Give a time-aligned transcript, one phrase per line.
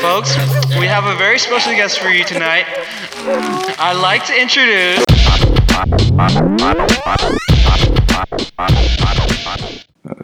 [0.00, 0.34] Folks,
[0.78, 2.64] we have a very special guest for you tonight.
[3.78, 5.04] I'd like to introduce.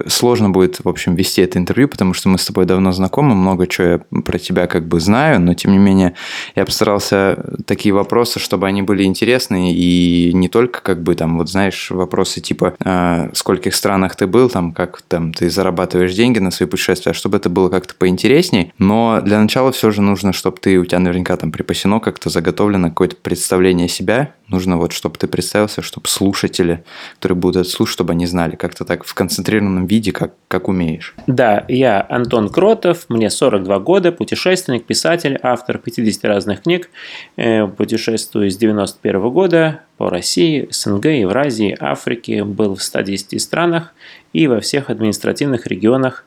[0.09, 3.67] Сложно будет, в общем, вести это интервью, потому что мы с тобой давно знакомы, много
[3.67, 6.15] чего я про тебя как бы знаю, но тем не менее
[6.55, 11.49] я постарался такие вопросы, чтобы они были интересны и не только как бы там, вот
[11.49, 16.39] знаешь, вопросы типа э, в скольких странах ты был, там, как там ты зарабатываешь деньги
[16.39, 20.33] на свои путешествия, а чтобы это было как-то поинтересней, но для начала все же нужно,
[20.33, 25.17] чтобы ты, у тебя наверняка там припасено как-то заготовлено какое-то представление себя, нужно вот, чтобы
[25.19, 26.85] ты представился, чтобы слушатели,
[27.15, 31.15] которые будут это слушать, чтобы они знали как-то так в концентрированном виде, как, как умеешь.
[31.27, 36.91] Да, я Антон Кротов, мне 42 года, путешественник, писатель, автор 50 разных книг,
[37.37, 43.93] э, путешествую с 91 года по России, СНГ, Евразии, Африке, был в 110 странах
[44.33, 46.25] и во всех административных регионах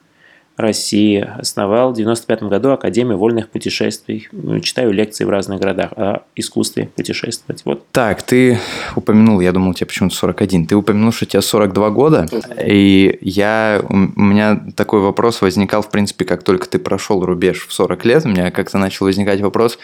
[0.59, 1.27] России.
[1.37, 4.27] Основал в 1995 году Академию вольных путешествий.
[4.61, 7.61] Читаю лекции в разных городах о искусстве путешествовать.
[7.65, 7.87] Вот.
[7.91, 8.59] Так, ты
[8.95, 10.67] упомянул, я думал, тебе почему-то 41.
[10.67, 12.27] Ты упомянул, что тебе 42 года.
[12.63, 17.73] И я, у меня такой вопрос возникал, в принципе, как только ты прошел рубеж в
[17.73, 18.25] 40 лет.
[18.25, 19.79] У меня как-то начал возникать вопрос.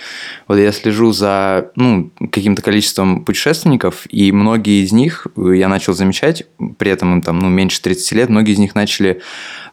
[0.47, 6.45] Вот я слежу за ну, каким-то количеством путешественников, и многие из них, я начал замечать,
[6.77, 9.21] при этом им там ну, меньше 30 лет, многие из них начали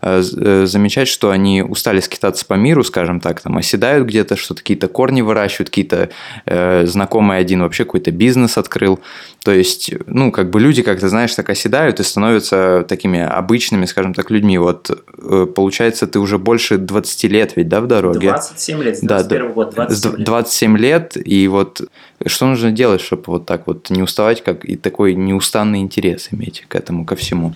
[0.00, 4.37] э, э замечать замечать, что они устали скитаться по миру, скажем так, там оседают где-то,
[4.37, 6.11] что-то какие-то корни выращивают, какие-то
[6.47, 9.01] э, знакомые один вообще какой-то бизнес открыл.
[9.45, 13.87] То есть, ну, как бы люди, как ты знаешь, так оседают и становятся такими обычными,
[13.87, 14.59] скажем так, людьми.
[14.59, 18.29] Вот э, получается, ты уже больше 20 лет ведь, да, в дороге?
[18.29, 20.27] 27 лет, с 21 да, год, 27 лет.
[20.27, 21.83] 27 лет, и вот
[22.27, 26.65] что нужно делать, чтобы вот так вот не уставать, как и такой неустанный интерес иметь
[26.69, 27.55] к этому, ко всему?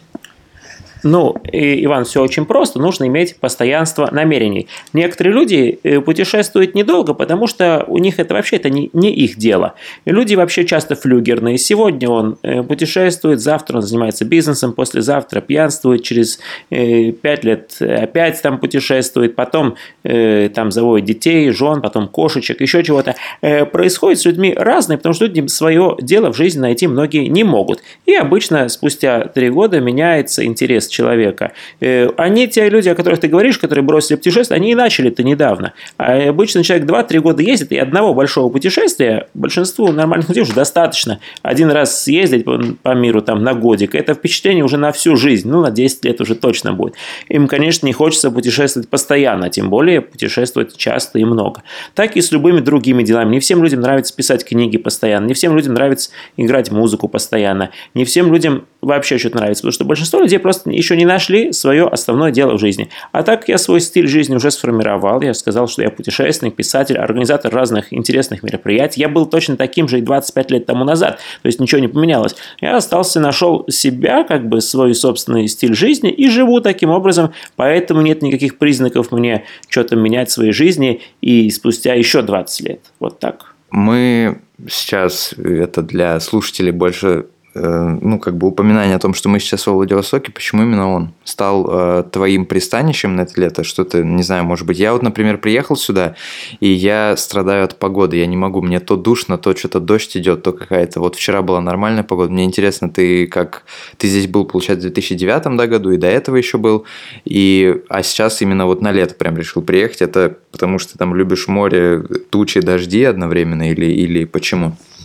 [1.02, 2.78] Ну, Иван, все очень просто.
[2.78, 4.66] Нужно иметь постоянство намерений.
[4.92, 9.36] Некоторые люди э, путешествуют недолго, потому что у них это вообще это не, не их
[9.36, 9.74] дело.
[10.05, 11.58] И люди вообще часто флюгерные.
[11.58, 16.40] Сегодня он э, путешествует, завтра он занимается бизнесом, послезавтра пьянствует, через
[16.70, 23.14] э, пять лет опять там путешествует, потом там заводит детей, жен, потом кошечек, еще чего-то.
[23.40, 27.83] Происходит с людьми разное, потому что люди свое дело в жизни найти многие не могут.
[28.07, 31.52] И обычно спустя три года меняется интерес человека.
[31.80, 35.23] Э, они, те люди, о которых ты говоришь, которые бросили путешествие, они и начали это
[35.23, 35.73] недавно.
[35.97, 41.20] А обычно человек 2-3 года ездит, и одного большого путешествия большинству нормальных людей уже достаточно.
[41.42, 45.61] Один раз съездить по миру там на годик, это впечатление уже на всю жизнь, ну,
[45.61, 46.95] на 10 лет уже точно будет.
[47.29, 51.63] Им, конечно, не хочется путешествовать постоянно, тем более путешествовать часто и много.
[51.95, 53.30] Так и с любыми другими делами.
[53.30, 58.05] Не всем людям нравится писать книги постоянно, не всем людям нравится играть музыку постоянно, не
[58.05, 62.30] всем людям вообще что-то нравится, потому что большинство людей просто еще не нашли свое основное
[62.30, 62.89] дело в жизни.
[63.11, 65.20] А так я свой стиль жизни уже сформировал.
[65.20, 69.01] Я сказал, что я путешественник, писатель, организатор разных интересных мероприятий.
[69.01, 71.19] Я был точно таким же и 25 лет тому назад.
[71.42, 72.36] То есть ничего не поменялось.
[72.61, 77.33] Я остался, нашел себя, как бы свой собственный стиль жизни и живу таким образом.
[77.57, 82.80] Поэтому нет никаких признаков мне что-то менять в своей жизни и спустя еще 20 лет.
[83.01, 83.57] Вот так.
[83.70, 84.39] Мы
[84.69, 87.27] сейчас, это для слушателей больше
[87.58, 91.67] ну, как бы упоминание о том, что мы сейчас во Владивостоке, почему именно он стал
[91.68, 93.64] э, твоим пристанищем на это лето?
[93.64, 96.14] Что-то, не знаю, может быть, я вот, например, приехал сюда,
[96.61, 100.42] и я страдаю от погоды, я не могу, мне то душно, то что-то дождь идет,
[100.42, 103.64] то какая-то, вот вчера была нормальная погода, мне интересно, ты как,
[103.96, 106.84] ты здесь был, получается, в 2009 да, году, и до этого еще был,
[107.24, 111.48] и, а сейчас именно вот на лето прям решил приехать, это потому что там любишь
[111.48, 114.68] море, тучи, дожди одновременно, или, или почему?
[114.68, 114.95] Э,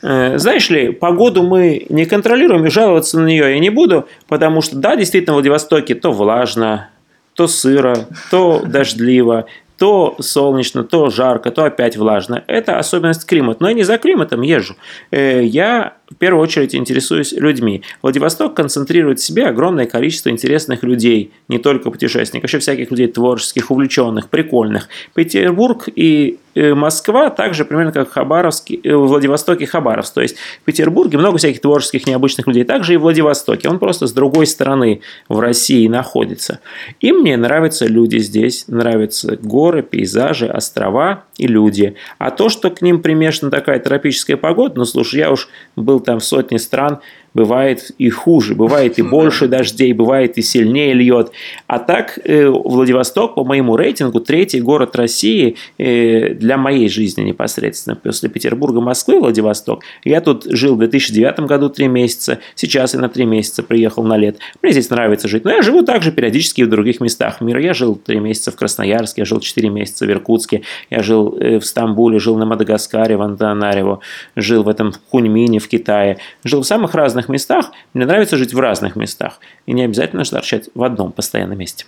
[0.00, 4.76] знаешь ли, погоду мы не контролируем и жаловаться на нее я не буду, потому что,
[4.76, 6.90] да, действительно, в Владивостоке то влажно,
[7.34, 9.46] то сыро, то дождливо,
[9.78, 12.42] то солнечно, то жарко, то опять влажно.
[12.48, 13.62] Это особенность климата.
[13.62, 14.74] Но я не за климатом езжу.
[15.12, 17.82] Э, я в первую очередь интересуюсь людьми.
[18.00, 23.70] Владивосток концентрирует в себе огромное количество интересных людей, не только путешественников, еще всяких людей творческих,
[23.70, 24.88] увлеченных, прикольных.
[25.14, 30.14] Петербург и э, Москва также примерно как Хабаровск, э, Владивосток и Хабаровск.
[30.14, 32.64] То есть в Петербурге много всяких творческих, необычных людей.
[32.64, 33.68] Также и в Владивостоке.
[33.68, 36.60] Он просто с другой стороны в России находится.
[37.00, 41.96] И мне нравятся люди здесь, нравятся горы, пейзажи, острова и люди.
[42.16, 46.20] А то, что к ним примешана такая тропическая погода, ну слушай, я уж был там
[46.20, 47.00] в сотне стран,
[47.38, 51.30] бывает и хуже, бывает и больше дождей, бывает и сильнее льет.
[51.68, 57.94] А так э, Владивосток по моему рейтингу третий город России э, для моей жизни непосредственно.
[57.94, 59.84] После Петербурга, Москвы, Владивосток.
[60.02, 64.16] Я тут жил в 2009 году три месяца, сейчас я на три месяца приехал на
[64.16, 64.38] лет.
[64.60, 67.62] Мне здесь нравится жить, но я живу также периодически в других местах мира.
[67.62, 71.60] Я жил три месяца в Красноярске, я жил четыре месяца в Иркутске, я жил э,
[71.60, 74.00] в Стамбуле, жил на Мадагаскаре, в Антанарево,
[74.34, 77.72] жил в этом Хуньмине в Китае, жил в самых разных местах.
[77.94, 79.40] Мне нравится жить в разных местах.
[79.66, 81.84] И не обязательно торчать в одном постоянном месте.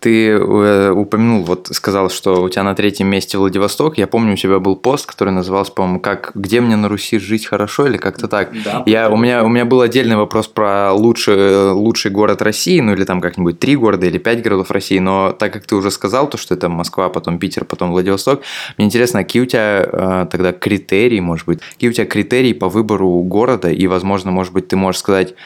[0.00, 3.98] Ты э, упомянул, вот сказал, что у тебя на третьем месте Владивосток.
[3.98, 7.46] Я помню, у тебя был пост, который назывался, по-моему, как «Где мне на Руси жить
[7.46, 8.50] хорошо?» или как-то так.
[8.64, 12.92] Да, я, у, меня, у меня был отдельный вопрос про лучший, лучший город России, ну
[12.92, 16.28] или там как-нибудь три города или пять городов России, но так как ты уже сказал,
[16.28, 18.42] то, что это Москва, потом Питер, потом Владивосток,
[18.78, 22.68] мне интересно, какие у тебя э, тогда критерии, может быть, какие у тебя критерии по
[22.68, 25.36] выбору города, и, возможно, может быть, ты можешь сказать, Э,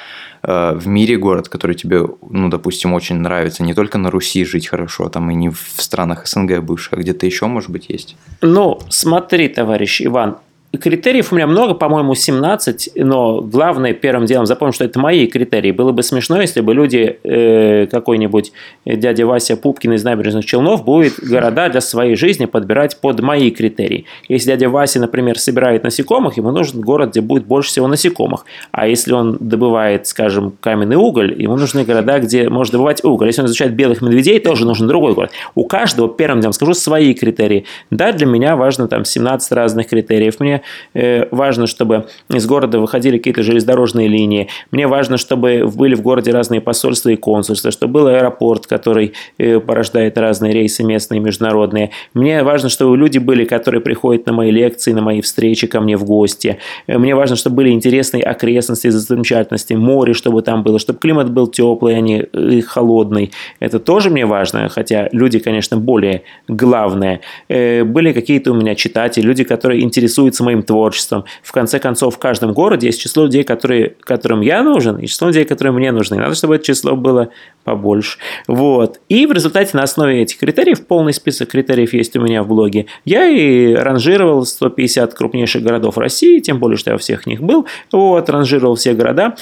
[0.43, 5.09] в мире город, который тебе, ну, допустим, очень нравится, не только на Руси жить хорошо,
[5.09, 8.17] там и не в странах СНГ бывших, а где-то еще, может быть, есть?
[8.41, 10.37] Ну, смотри, товарищ Иван,
[10.73, 15.71] Критериев у меня много, по-моему, 17, но главное первым делом запомнить, что это мои критерии.
[15.71, 18.53] Было бы смешно, если бы люди, э, какой-нибудь
[18.85, 24.05] дядя Вася Пупкин из набережных Челнов будет города для своей жизни подбирать под мои критерии.
[24.29, 28.45] Если дядя Вася, например, собирает насекомых, ему нужен город, где будет больше всего насекомых.
[28.73, 33.29] А если он добывает, скажем, каменный уголь, ему нужны города, где можно добывать уголь.
[33.29, 35.31] Если он изучает белых медведей, тоже нужен другой город.
[35.55, 37.65] У каждого, первым делом скажу, свои критерии.
[37.91, 40.39] Да, для меня важно там 17 разных критериев.
[40.41, 40.56] Мне
[40.95, 44.49] Э, важно, чтобы из города выходили какие-то железнодорожные линии.
[44.71, 49.61] Мне важно, чтобы были в городе разные посольства и консульства, чтобы был аэропорт, который э,
[49.61, 51.91] порождает разные рейсы местные и международные.
[52.15, 55.97] Мне важно, чтобы люди были, которые приходят на мои лекции, на мои встречи ко мне
[55.97, 56.59] в гости.
[56.87, 61.47] Э, мне важно, чтобы были интересные окрестности, замечательности, море, чтобы там было, чтобы климат был
[61.47, 62.27] теплый, а не
[62.63, 63.33] холодный.
[63.61, 67.21] Это тоже мне важно, хотя люди, конечно, более главное.
[67.49, 71.25] Были какие-то у меня читатели, люди, которые интересуются моим творчеством.
[71.43, 75.29] В конце концов, в каждом городе есть число людей, которые, которым я нужен, и число
[75.29, 76.17] людей, которые мне нужны.
[76.17, 77.29] Надо, чтобы это число было
[77.65, 78.19] побольше.
[78.47, 79.01] Вот.
[79.09, 82.87] И в результате на основе этих критериев, полный список критериев есть у меня в блоге,
[83.05, 87.67] я и ранжировал 150 крупнейших городов России, тем более, что я во всех них был.
[87.93, 89.37] Вот, ранжировал все города.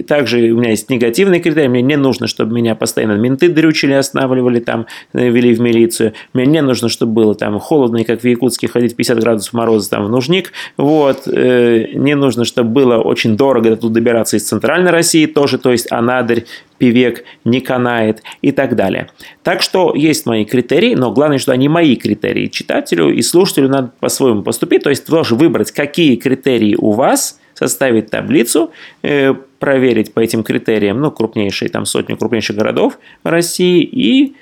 [0.00, 3.92] Э, также у меня есть негативный критерий, мне не нужно, чтобы меня постоянно менты дрючили,
[3.92, 6.12] останавливали, там, э, вели в милицию.
[6.32, 9.90] Мне не нужно, чтобы было там холодно, и как в Якутске ходить 50 градусов мороза
[9.90, 10.52] там в нужник.
[10.76, 11.26] Вот.
[11.26, 15.90] Э, не нужно, чтобы было очень дорого тут добираться из центральной России тоже, то есть
[15.90, 16.46] Анадырь,
[16.78, 19.10] Певек, не канает и так далее.
[19.42, 22.46] Так что есть мои критерии, но главное, что они мои критерии.
[22.46, 28.10] Читателю и слушателю надо по-своему поступить, то есть тоже выбрать, какие критерии у вас, составить
[28.10, 28.70] таблицу,
[29.02, 34.34] э, проверить по этим критериям, ну, крупнейшие, там, сотню крупнейших городов России и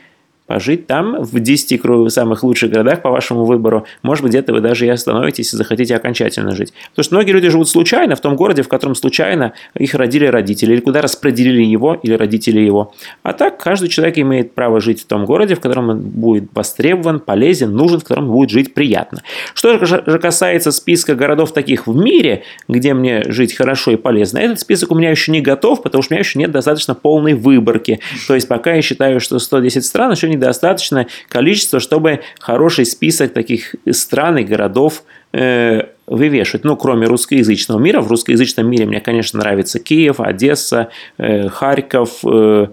[0.48, 3.84] пожить там в 10 самых лучших городах по вашему выбору.
[4.02, 6.72] Может быть, где-то вы даже и остановитесь, если захотите окончательно жить.
[6.90, 10.72] Потому что многие люди живут случайно в том городе, в котором случайно их родили родители,
[10.72, 12.94] или куда распределили его или родители его.
[13.22, 17.20] А так каждый человек имеет право жить в том городе, в котором он будет востребован,
[17.20, 19.22] полезен, нужен, в котором будет жить приятно.
[19.52, 24.60] Что же касается списка городов таких в мире, где мне жить хорошо и полезно, этот
[24.60, 28.00] список у меня еще не готов, потому что у меня еще нет достаточно полной выборки.
[28.26, 33.32] То есть пока я считаю, что 110 стран еще не недостаточное количество, чтобы хороший список
[33.32, 36.64] таких стран и городов э, вывешивать.
[36.64, 38.00] Ну, кроме русскоязычного мира.
[38.00, 40.88] В русскоязычном мире мне, конечно, нравится Киев, Одесса,
[41.18, 42.68] э, Харьков, э,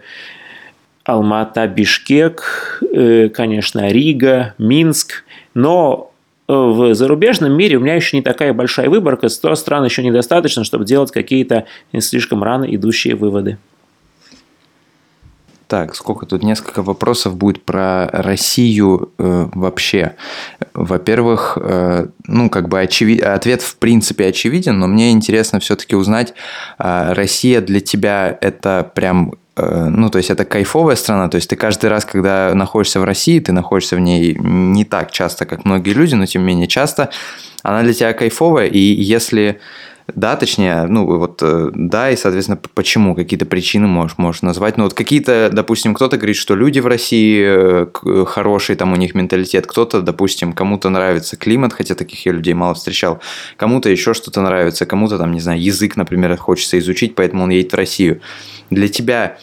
[1.04, 2.82] Алмата, Бишкек,
[3.36, 5.24] конечно, Рига, Минск.
[5.54, 6.12] Но
[6.48, 10.86] в зарубежном мире у меня еще не такая большая выборка, 100 стран еще недостаточно, чтобы
[10.86, 11.66] делать какие-то
[12.00, 13.60] слишком рано идущие выводы.
[15.76, 20.16] Так, сколько тут несколько вопросов будет про Россию э, вообще.
[20.74, 23.22] Во-первых, э, ну, как бы очевид...
[23.22, 26.34] ответ в принципе очевиден, но мне интересно все-таки узнать,
[26.80, 31.50] э, Россия для тебя это прям э, ну, то есть это кайфовая страна, то есть
[31.50, 35.66] ты каждый раз, когда находишься в России, ты находишься в ней не так часто, как
[35.66, 37.10] многие люди, но тем не менее часто,
[37.64, 39.60] она для тебя кайфовая, и если
[40.14, 44.78] да, точнее, ну вот э, да, и, соответственно, почему, какие-то причины можешь, можешь назвать.
[44.78, 48.98] Ну вот какие-то, допустим, кто-то говорит, что люди в России э, э, хорошие, там у
[48.98, 53.20] них менталитет, кто-то, допустим, кому-то нравится климат, хотя таких я людей мало встречал,
[53.58, 57.72] кому-то еще что-то нравится, кому-то там, не знаю, язык, например, хочется изучить, поэтому он едет
[57.72, 58.22] в Россию.
[58.70, 59.38] Для тебя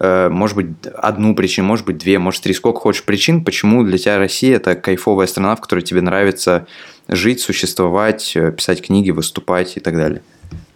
[0.00, 4.18] может быть, одну причину, может быть, две, может, три, сколько хочешь причин, почему для тебя
[4.18, 6.66] Россия– это кайфовая страна, в которой тебе нравится
[7.08, 10.22] жить, существовать, э, писать книги, выступать и так далее?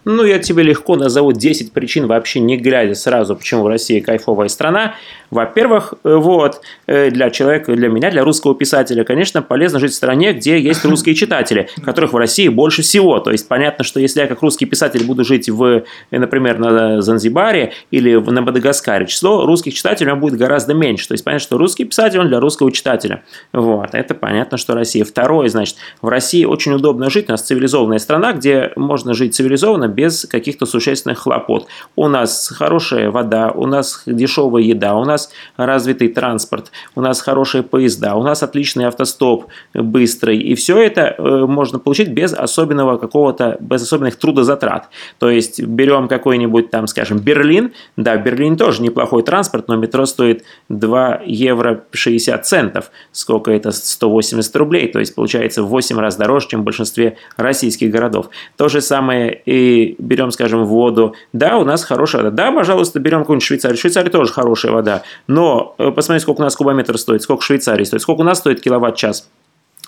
[0.05, 4.95] Ну, я тебе легко назову 10 причин, вообще не глядя сразу, почему Россия кайфовая страна.
[5.33, 9.95] Во-первых, э, вот, э, для человека, для меня, для русского писателя, конечно, полезно жить в
[9.95, 13.19] стране, где есть русские читатели, которых в России больше всего.
[13.19, 17.73] То есть, понятно, что если я как русский писатель буду жить, в, например, на Занзибаре
[17.89, 21.07] или на Мадагаскаре, число русских читателей у меня будет гораздо меньше.
[21.07, 23.23] То есть, понятно, что русский писатель, он для русского читателя.
[23.51, 25.03] Вот, это понятно, что Россия.
[25.03, 29.87] Второе, значит, в России очень удобно жить, у нас цивилизованная страна, где можно жить цивилизованно,
[29.87, 31.65] без каких-то существенных хлопот.
[31.95, 35.22] У нас хорошая вода, у нас дешевая еда, у нас
[35.57, 40.37] развитый транспорт, у нас хорошие поезда, у нас отличный автостоп быстрый.
[40.39, 44.89] И все это э, можно получить без особенного какого-то, без особенных трудозатрат.
[45.19, 47.73] То есть берем какой-нибудь там, скажем, Берлин.
[47.97, 52.91] Да, Берлин тоже неплохой транспорт, но метро стоит 2 евро 60 центов.
[53.11, 53.71] Сколько это?
[53.71, 54.91] 180 рублей.
[54.91, 58.29] То есть получается в 8 раз дороже, чем в большинстве российских городов.
[58.57, 62.35] То же самое и берем, скажем, воду, да, у нас хорошая вода.
[62.35, 63.77] Да, пожалуйста, берем какую-нибудь Швейцарию.
[63.77, 65.03] Швейцария тоже хорошая вода.
[65.27, 68.39] Но э, посмотрите, сколько у нас кубометр стоит, сколько в Швейцарии стоит, сколько у нас
[68.39, 69.29] стоит киловатт-час.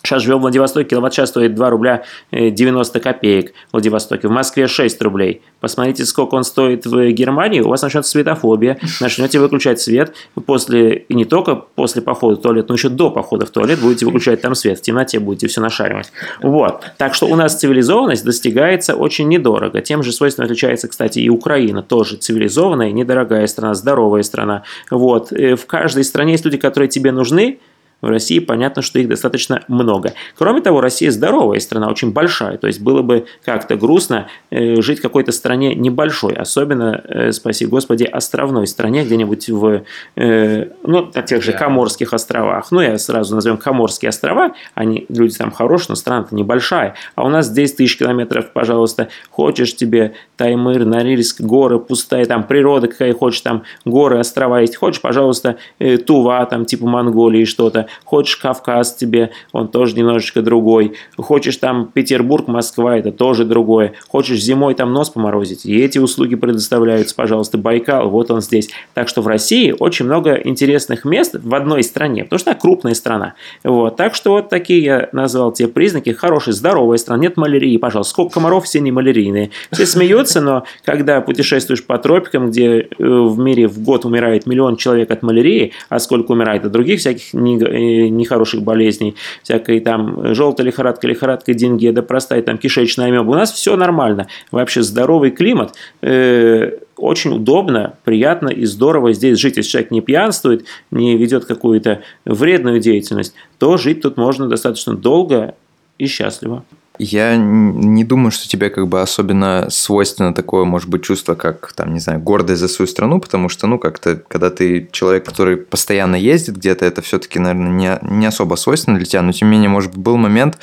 [0.06, 4.28] Сейчас живем в Владивостоке, киловатт-час стоит 2 рубля 90 э, копеек в Владивостоке.
[4.28, 5.42] В Москве 6 рублей.
[5.60, 7.62] Посмотрите, сколько он стоит в Германии.
[7.62, 8.80] У вас начнется светофобия.
[9.02, 10.14] Начнете выключать свет.
[10.46, 14.06] После, и не только после похода в туалет, но еще до похода в туалет будете
[14.06, 14.80] выключать там свет.
[14.80, 16.12] В темноте будете все нашаривать.
[16.42, 16.86] Вот.
[16.98, 19.82] Так что у нас цивилизованность достигается очень недорого.
[19.82, 21.82] Тем же свойственно отличается, кстати, и Украина.
[21.82, 24.64] Тоже цивилизованная, недорогая страна, здоровая страна.
[24.92, 25.32] Вот.
[25.32, 27.60] Э, в каждой стране есть люди, которые тебе нужны,
[28.02, 30.14] в России понятно, что их достаточно много.
[30.38, 32.58] Кроме того, Россия здоровая страна, очень большая.
[32.58, 37.66] То есть было бы как-то грустно э, жить в какой-то стране небольшой, особенно, э, спаси
[37.66, 39.84] Господи, островной стране, где-нибудь в,
[40.16, 42.72] э, ну, на тех же Коморских островах.
[42.72, 46.96] Ну, я сразу назовем Коморские острова, они, люди там хорошие, но страна-то небольшая.
[47.16, 52.88] А у нас 10 тысяч километров, пожалуйста, хочешь тебе Таймыр, Норильск, горы пустая, там природа
[52.88, 55.58] какая хочешь, там горы, острова есть, хочешь, пожалуйста,
[56.06, 60.94] Тува, там типа Монголии что-то, Хочешь Кавказ тебе, он тоже немножечко другой.
[61.18, 63.94] Хочешь там Петербург, Москва, это тоже другое.
[64.08, 68.70] Хочешь зимой там нос поморозить, и эти услуги предоставляются, пожалуйста, Байкал, вот он здесь.
[68.94, 72.94] Так что в России очень много интересных мест в одной стране, потому что она крупная
[72.94, 73.34] страна.
[73.64, 73.96] Вот.
[73.96, 76.12] Так что вот такие я назвал те признаки.
[76.12, 78.12] Хорошая, здоровая страна, нет малярии, пожалуйста.
[78.12, 79.52] Сколько комаров, все не малярийные.
[79.72, 84.78] Все смеются, но когда путешествуешь по тропикам, где э, в мире в год умирает миллион
[84.78, 87.34] человек от малярии, а сколько умирает от других всяких
[87.79, 93.32] нехороших болезней, всякой там желтая лихорадка, лихорадка деньги, да простая там кишечная амеба.
[93.32, 94.27] У нас все нормально.
[94.51, 99.58] Вообще здоровый климат, э, очень удобно, приятно и здорово здесь жить.
[99.58, 105.55] Если человек не пьянствует, не ведет какую-то вредную деятельность, то жить тут можно достаточно долго
[105.98, 106.63] и счастливо.
[106.98, 111.94] Я не думаю, что тебе как бы особенно свойственно такое, может быть, чувство, как, там,
[111.94, 116.16] не знаю, гордость за свою страну, потому что, ну, как-то, когда ты человек, который постоянно
[116.16, 119.70] ездит где-то, это все-таки, наверное, не, не особо свойственно для тебя, но тем не менее,
[119.70, 120.58] может был момент,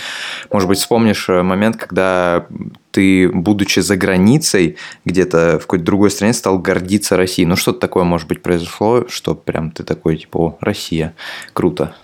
[0.51, 2.47] может быть, вспомнишь э, момент, когда
[2.91, 7.47] ты, будучи за границей, где-то в какой-то другой стране, стал гордиться Россией.
[7.47, 11.15] Ну, что-то такое, может быть, произошло, что прям ты такой, типа, о, Россия,
[11.53, 11.95] круто.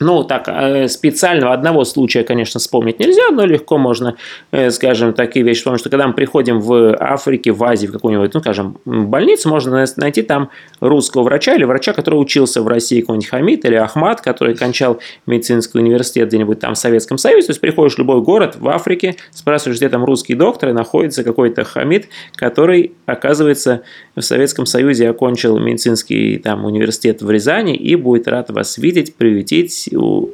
[0.00, 4.16] Ну, так, э, специального одного случая, конечно, вспомнить нельзя, но легко можно,
[4.52, 8.32] э, скажем, такие вещи потому что когда мы приходим в Африке, в Азии, в какую-нибудь,
[8.34, 13.28] ну, скажем, больницу, можно найти там русского врача или врача, который учился в России, какой-нибудь
[13.28, 17.48] Хамид или Ахмат, который кончал медицинский университет где-нибудь там в Советском Союзе.
[17.48, 21.24] То есть приходишь в любой город в Африке, спрашиваешь, где там русский доктор, и находится
[21.24, 23.82] какой-то Хамид, который, оказывается,
[24.14, 29.65] в Советском Союзе окончил медицинский там университет в Рязани и будет рад вас видеть, приветить
[29.66, 29.88] поговорить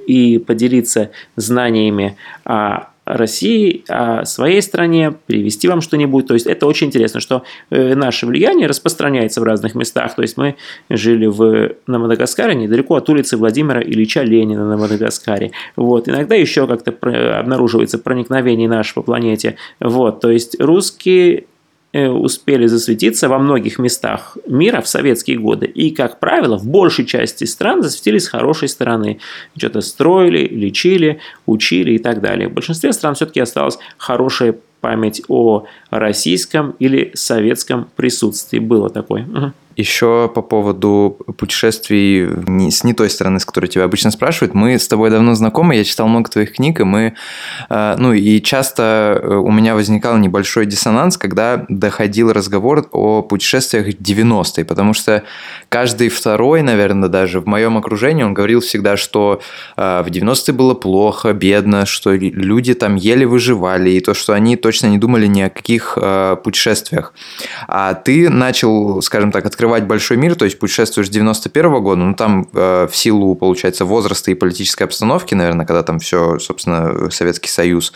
[0.07, 6.29] и поделиться знаниями о России, о своей стране, привести вам что-нибудь.
[6.29, 10.15] То есть это очень интересно, что э, наше влияние распространяется в разных местах.
[10.15, 10.55] То есть мы
[10.89, 15.51] жили в, на Мадагаскаре недалеко от улицы Владимира Ильича Ленина на Мадагаскаре.
[15.75, 16.09] Вот.
[16.09, 16.93] Иногда еще как-то
[17.41, 19.57] обнаруживается проникновение наше по планете.
[19.81, 20.21] Вот.
[20.21, 21.47] То есть русские
[21.95, 25.67] успели засветиться во многих местах мира в советские годы.
[25.67, 29.19] И, как правило, в большей части стран засветились с хорошей стороны.
[29.57, 32.49] Что-то строили, лечили, учили и так далее.
[32.49, 38.59] В большинстве стран все-таки осталась хорошая память о российском или советском присутствии.
[38.59, 39.23] Было такое.
[39.23, 39.53] Угу.
[39.77, 44.55] Еще по поводу путешествий не, с не той стороны, с которой тебя обычно спрашивают.
[44.55, 47.15] Мы с тобой давно знакомы, я читал много твоих книг, и мы,
[47.71, 53.89] э, ну и часто э, у меня возникал небольшой диссонанс, когда доходил разговор о путешествиях
[53.89, 55.23] 90-е, потому что
[55.71, 59.41] каждый второй, наверное, даже в моем окружении, он говорил всегда, что
[59.77, 64.57] э, в 90-е было плохо, бедно, что люди там еле выживали, и то, что они
[64.57, 65.99] точно не думали ни о каких
[66.45, 67.15] путешествиях.
[67.69, 71.81] А ты начал, скажем так, открывать открывать большой мир, то есть путешествуешь с 91 -го
[71.81, 76.41] года, ну там э, в силу, получается, возраста и политической обстановки, наверное, когда там все,
[76.41, 77.93] собственно, Советский Союз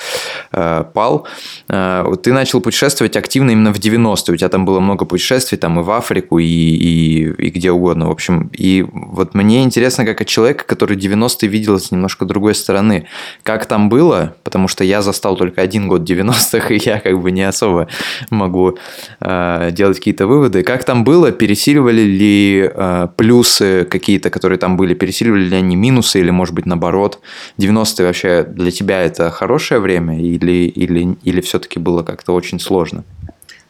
[0.53, 1.27] э, пал,
[1.69, 5.81] э, ты начал путешествовать активно именно в 90-е, у тебя там было много путешествий, там
[5.81, 10.21] и в Африку, и, и, и где угодно, в общем, и вот мне интересно, как
[10.21, 13.07] от человека, который 90-е видел с немножко другой стороны,
[13.43, 17.33] как там было, потому что я застал только один год 90-х, и я как бы
[17.33, 17.89] не особо
[18.31, 18.79] могу
[19.21, 24.95] э, делать какие-то выводы, как там было, пересиливали ли э, плюсы какие-то, которые там были,
[24.95, 27.21] пересиливали ли они минусы или, может быть, наоборот?
[27.59, 33.05] 90-е вообще для тебя это хорошее время или, или, или все-таки было как-то очень сложно?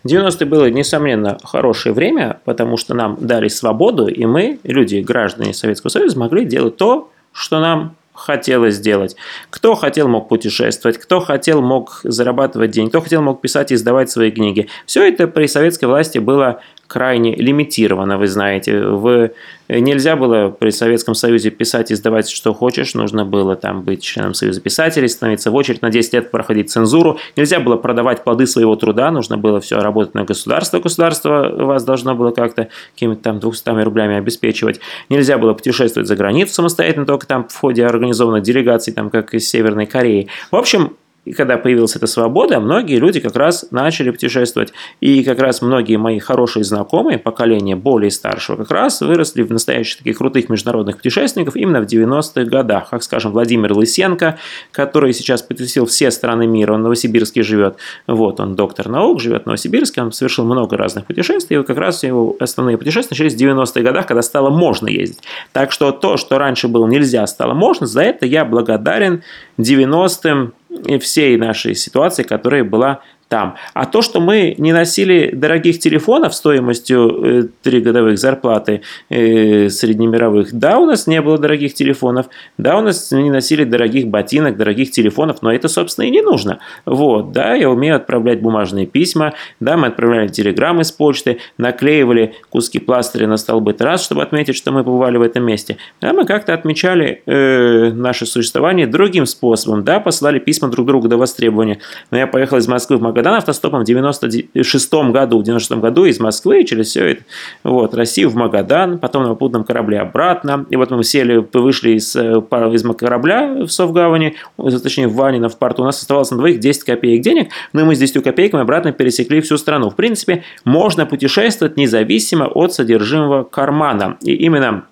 [0.05, 5.91] 90-е было, несомненно, хорошее время, потому что нам дали свободу, и мы, люди, граждане Советского
[5.91, 9.15] Союза, могли делать то, что нам хотелось сделать.
[9.51, 14.11] Кто хотел, мог путешествовать, кто хотел, мог зарабатывать деньги, кто хотел, мог писать и издавать
[14.11, 14.69] свои книги.
[14.87, 18.81] Все это при советской власти было крайне лимитировано, вы знаете.
[18.81, 19.31] В...
[19.69, 22.95] Нельзя было при Советском Союзе писать и издавать, что хочешь.
[22.95, 27.19] Нужно было там быть членом Союза писателей, становиться в очередь на 10 лет, проходить цензуру.
[27.37, 29.11] Нельзя было продавать плоды своего труда.
[29.11, 30.79] Нужно было все работать на государство.
[30.79, 34.81] Государство вас должно было как-то какими-то там 200 рублями обеспечивать.
[35.09, 39.49] Нельзя было путешествовать за границу самостоятельно, только там в ходе организованной делегации, там как из
[39.49, 40.29] Северной Кореи.
[40.51, 40.93] В общем,
[41.27, 44.73] и когда появилась эта свобода, многие люди как раз начали путешествовать.
[45.01, 49.99] И как раз многие мои хорошие знакомые, поколение более старшего, как раз выросли в настоящих
[49.99, 52.91] таких крутых международных путешественников именно в 90-х годах.
[52.91, 54.39] Как, скажем, Владимир Лысенко,
[54.71, 57.77] который сейчас посетил все страны мира, он в Новосибирске живет.
[58.07, 61.59] Вот, он доктор наук, живет в Новосибирске, он совершил много разных путешествий.
[61.59, 65.25] И как раз его основные путешествия начались в 90-х годах, когда стало можно ездить.
[65.53, 67.89] Так что то, что раньше было нельзя, стало можно.
[67.89, 69.25] За это я благодарен
[69.59, 70.66] 90-м и
[71.01, 73.57] всей нашей ситуации, которая была там.
[73.75, 80.53] А то, что мы не носили дорогих телефонов стоимостью 3 э, годовых зарплаты э, среднемировых,
[80.53, 84.93] да, у нас не было дорогих телефонов, да, у нас не носили дорогих ботинок, дорогих
[84.93, 86.61] телефонов, но это, собственно, и не нужно.
[86.85, 92.79] Вот, да, я умею отправлять бумажные письма, да, мы отправляли телеграммы с почты, наклеивали куски
[92.79, 95.79] пластыря на столбы трасс, чтобы отметить, что мы побывали в этом месте.
[96.01, 101.17] Да, мы как-то отмечали э, наше существование другим способом, да, посылали письма друг другу до
[101.17, 101.81] востребования.
[102.13, 106.05] Но я поехал из Москвы в Магадан, Магадан автостопом в 96 году, в 96 году
[106.05, 107.23] из Москвы через все это,
[107.65, 110.67] вот, Россию в Магадан, потом на попутном корабле обратно.
[110.69, 114.37] И вот мы сели, вышли из, э, из корабля в Совгавани,
[114.83, 117.97] точнее в Ванино, в порту, у нас оставалось на двоих 10 копеек денег, но мы
[117.97, 119.89] с 10 копейками обратно пересекли всю страну.
[119.89, 124.19] В принципе, можно путешествовать независимо от содержимого кармана.
[124.21, 124.85] И именно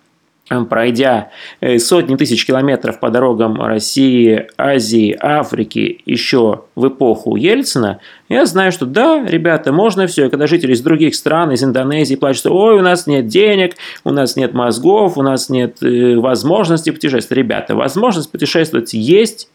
[0.68, 1.30] пройдя
[1.60, 8.70] э, сотни тысяч километров по дорогам России, Азии, Африки еще в эпоху Ельцина, я знаю,
[8.72, 10.26] что да, ребята, можно все.
[10.26, 14.10] И когда жители из других стран, из Индонезии плачут, ой, у нас нет денег, у
[14.10, 17.38] нас нет мозгов, у нас нет э, возможности путешествовать.
[17.38, 19.48] Ребята, возможность путешествовать есть.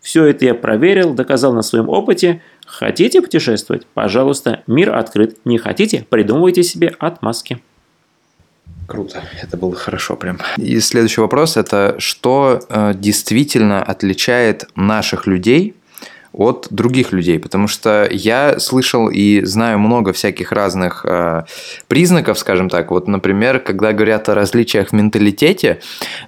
[0.00, 2.40] Все это я проверил, доказал на своем опыте.
[2.66, 3.86] Хотите путешествовать?
[3.94, 5.38] Пожалуйста, мир открыт.
[5.44, 6.06] Не хотите?
[6.08, 7.58] Придумывайте себе отмазки.
[8.88, 10.38] Круто, это было хорошо прям.
[10.56, 15.74] И следующий вопрос– это что э, действительно отличает наших людей
[16.32, 21.44] от других людей, потому что я слышал и знаю много всяких разных э,
[21.86, 22.90] признаков, скажем так.
[22.90, 25.80] Вот, например, когда говорят о различиях в менталитете,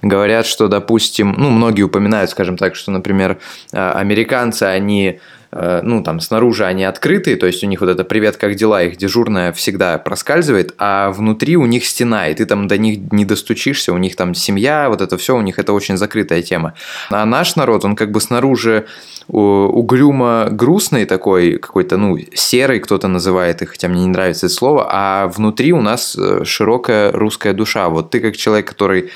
[0.03, 3.39] говорят, что, допустим, ну, многие упоминают, скажем так, что, например,
[3.71, 5.19] э, американцы, они
[5.51, 8.97] ну, там, снаружи они открытые, то есть у них вот это «привет, как дела?» их
[8.97, 13.93] дежурная всегда проскальзывает, а внутри у них стена, и ты там до них не достучишься,
[13.93, 16.73] у них там семья, вот это все, у них это очень закрытая тема.
[17.09, 18.85] А наш народ, он как бы снаружи
[19.27, 24.87] угрюмо грустный такой, какой-то, ну, серый кто-то называет их, хотя мне не нравится это слово,
[24.89, 27.89] а внутри у нас э, широкая русская душа.
[27.89, 29.09] Вот ты как человек, который Э,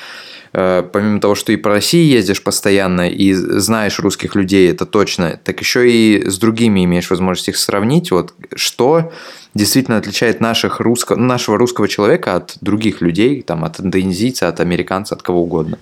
[0.91, 5.59] помимо того, что и по России ездишь постоянно и знаешь русских людей, это точно, так
[5.59, 8.11] еще и с другими имеешь возможность их сравнить.
[8.11, 9.11] Вот что
[9.53, 15.15] действительно отличает наших русско, нашего русского человека от других людей, там, от индонезийца, от американца,
[15.15, 15.77] от кого угодно?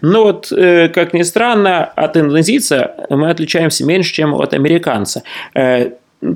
[0.00, 5.22] Ну вот, э, как ни странно, от индонезийца мы отличаемся меньше, чем от американца.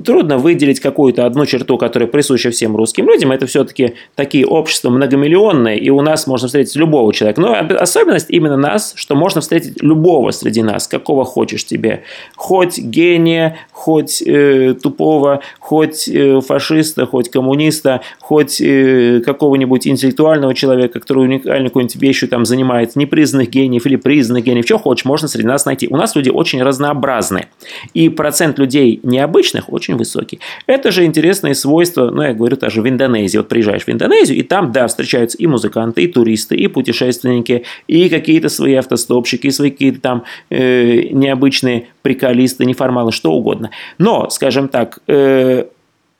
[0.03, 3.31] Трудно выделить какую-то одну черту, которая присуща всем русским людям.
[3.31, 7.39] Это все-таки такие общества многомиллионные, и у нас можно встретить любого человека.
[7.39, 12.03] Но особенность именно нас, что можно встретить любого среди нас, какого хочешь тебе.
[12.35, 20.99] Хоть гения, хоть э, тупого, хоть э, фашиста, хоть коммуниста, хоть э, какого-нибудь интеллектуального человека,
[20.99, 25.47] который уникальной какой-нибудь вещью там занимается, непризнанных гениев или признанных гениев, что хочешь, можно среди
[25.47, 25.87] нас найти.
[25.89, 27.47] У нас люди очень разнообразны.
[27.93, 30.39] И процент людей необычных очень высокий.
[30.65, 33.37] Это же интересные свойства, ну, я говорю даже в Индонезии.
[33.37, 38.09] Вот приезжаешь в Индонезию, и там, да, встречаются и музыканты, и туристы, и путешественники, и
[38.09, 43.71] какие-то свои автостопщики, и свои какие-то там э, необычные приколисты, неформалы, что угодно.
[43.97, 45.65] Но, скажем так, э,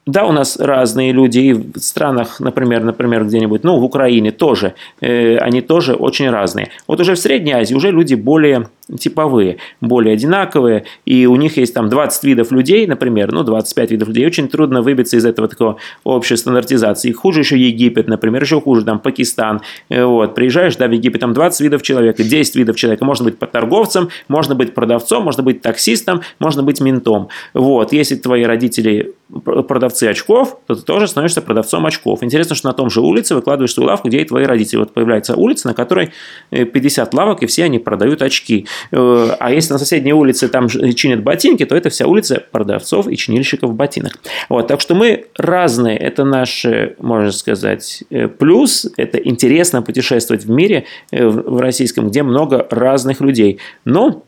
[0.08, 4.74] да, у нас разные люди, и в странах, например, например где-нибудь, ну, в Украине тоже,
[5.02, 6.70] э, они тоже очень разные.
[6.88, 11.74] Вот уже в Средней Азии уже люди более типовые, более одинаковые, и у них есть
[11.74, 15.76] там 20 видов людей, например, ну, 25 видов людей, очень трудно выбиться из этого такого
[16.06, 17.12] общей стандартизации.
[17.12, 19.60] Хуже еще Египет, например, еще хуже там Пакистан.
[19.89, 23.04] Э, вот, приезжаешь, да, в Египет, там 20 видов человека, 10 видов человека.
[23.04, 27.28] Можно быть торговцем, можно быть продавцом, можно быть таксистом, можно быть ментом.
[27.54, 32.23] Вот, если твои родители продавцы очков, то ты тоже становишься продавцом очков.
[32.23, 34.79] Интересно, что на том же улице выкладываешь свою лавку, где и твои родители.
[34.79, 36.11] Вот появляется улица, на которой
[36.51, 38.67] 50 э, лавок, и все они продают очки.
[38.91, 43.17] Э, а если на соседней улице там чинят ботинки, то это вся улица продавцов и
[43.17, 44.13] чинильщиков ботинок.
[44.47, 45.97] Вот, так что мы разные.
[45.97, 46.65] Это наш,
[46.99, 48.87] можно сказать, э, плюс.
[48.95, 53.59] Это интересно путешествовать в мире, в российском, где много разных людей.
[53.83, 54.23] Но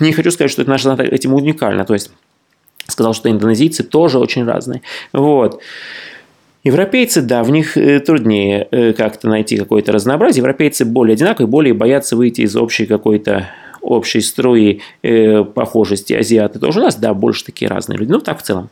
[0.00, 1.84] не хочу сказать, что это наша этим уникально.
[1.84, 2.10] То есть
[2.92, 4.82] сказал, что индонезийцы тоже очень разные.
[5.12, 5.60] Вот.
[6.64, 10.42] Европейцы, да, в них э, труднее э, как-то найти какое-то разнообразие.
[10.42, 13.48] Европейцы более одинаковые, более боятся выйти из общей какой-то
[13.80, 16.12] общей струи э, похожести.
[16.12, 18.12] Азиаты тоже у нас, да, больше такие разные люди.
[18.12, 18.70] Ну, так в целом.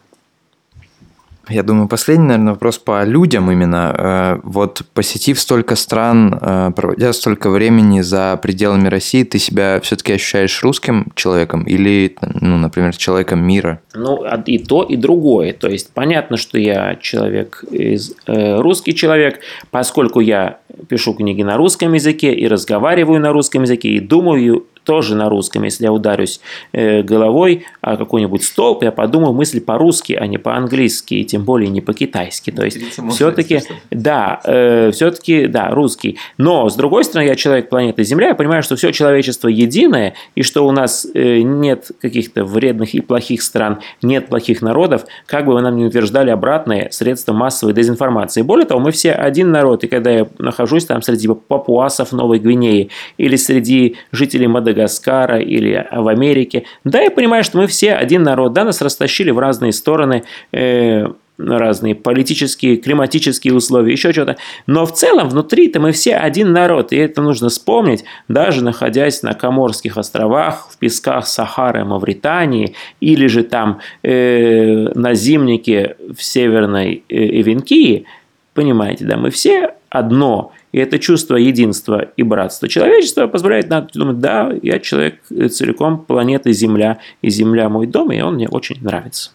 [1.50, 3.94] Я думаю, последний, наверное, вопрос по людям именно.
[3.98, 10.12] Э, вот посетив столько стран, э, проводя столько времени за пределами России, ты себя все-таки
[10.12, 13.80] ощущаешь русским человеком или, ну, например, человеком мира?
[13.94, 15.52] Ну, и то, и другое.
[15.52, 20.58] То есть понятно, что я человек из э, русский человек, поскольку я
[20.88, 25.62] пишу книги на русском языке и разговариваю на русском языке и думаю тоже на русском.
[25.62, 26.40] Если я ударюсь
[26.72, 31.70] э, головой о какой-нибудь столб, я подумаю мысли по-русски, а не по-английски, и тем более
[31.70, 32.50] не по-китайски.
[32.50, 32.78] То есть
[33.12, 33.60] все-таки,
[33.92, 36.18] да, э, все-таки, да, русский.
[36.38, 40.42] Но, с другой стороны, я человек планеты Земля, я понимаю, что все человечество единое, и
[40.42, 45.54] что у нас э, нет каких-то вредных и плохих стран, нет плохих народов, как бы
[45.54, 48.42] вы нам не утверждали обратное средства массовой дезинформации.
[48.42, 52.90] Более того, мы все один народ, и когда я нахожусь там среди папуасов Новой Гвинеи
[53.18, 56.64] или среди жителей Мадагаскара, Мадагаскара или в Америке.
[56.84, 61.06] Да, я понимаю, что мы все один народ, да, нас растащили в разные стороны, э,
[61.38, 64.36] разные политические, климатические условия, еще что-то.
[64.66, 69.32] Но в целом внутри-то мы все один народ, и это нужно вспомнить, даже находясь на
[69.32, 77.40] Коморских островах, в песках Сахары, Мавритании, или же там э, на зимнике в Северной э,
[77.40, 78.04] Эвенкии,
[78.52, 80.52] понимаете, да, мы все одно.
[80.72, 86.52] И это чувство единства и братства человечества позволяет нам думать, да, я человек целиком планеты
[86.52, 89.32] Земля, и Земля мой дом, и он мне очень нравится.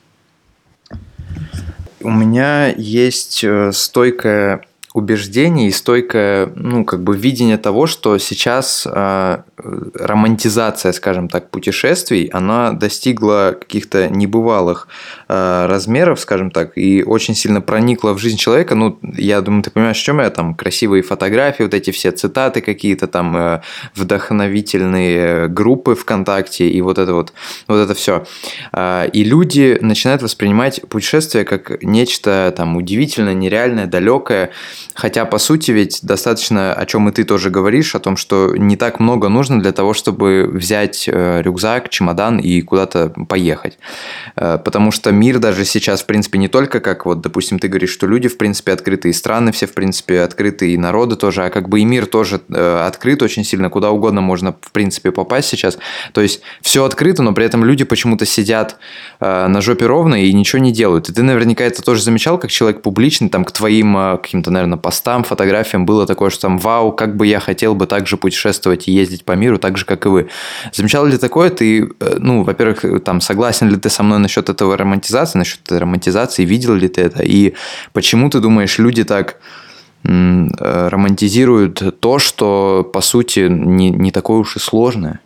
[2.02, 4.62] У меня есть э, стойкое
[4.94, 12.26] убеждение и стойкое, ну, как бы видение того, что сейчас э, романтизация, скажем так, путешествий,
[12.26, 14.88] она достигла каких-то небывалых
[15.30, 18.76] э, размеров, скажем так, и очень сильно проникла в жизнь человека.
[18.76, 22.62] Ну, я думаю, ты понимаешь, о чем я там, красивые фотографии, вот эти все цитаты
[22.62, 23.62] какие-то там, э,
[23.96, 27.34] вдохновительные группы ВКонтакте и вот это вот,
[27.68, 28.26] вот это все.
[28.74, 34.52] Э, и люди начинают воспринимать путешествие как нечто там удивительное, нереальное, далекое,
[34.96, 38.78] Хотя, по сути, ведь достаточно, о чем и ты тоже говоришь, о том, что не
[38.78, 43.78] так много нужно для того, чтобы взять э, рюкзак, чемодан и куда-то поехать.
[44.36, 47.92] Э, потому что мир даже сейчас, в принципе, не только как, вот, допустим, ты говоришь,
[47.92, 51.50] что люди, в принципе, открыты, и страны все, в принципе, открыты, и народы тоже, а
[51.50, 55.48] как бы и мир тоже э, открыт очень сильно, куда угодно можно, в принципе, попасть
[55.48, 55.78] сейчас.
[56.14, 58.78] То есть, все открыто, но при этом люди почему-то сидят
[59.20, 61.10] на жопе ровно и ничего не делают.
[61.10, 65.24] И ты наверняка это тоже замечал, как человек публичный, там, к твоим каким-то, наверное, постам,
[65.24, 69.26] фотографиям было такое, что там, вау, как бы я хотел бы также путешествовать и ездить
[69.26, 70.28] по миру, так же, как и вы.
[70.72, 71.50] Замечал ли такое?
[71.50, 75.80] Ты, э, ну, во-первых, там, согласен ли ты со мной насчет этого романтизации, насчет этой
[75.80, 77.24] романтизации, видел ли ты это?
[77.24, 77.54] И
[77.94, 79.38] почему ты думаешь, люди так
[80.04, 85.20] э, романтизируют то, что, по сути, не, не такое уж и сложное?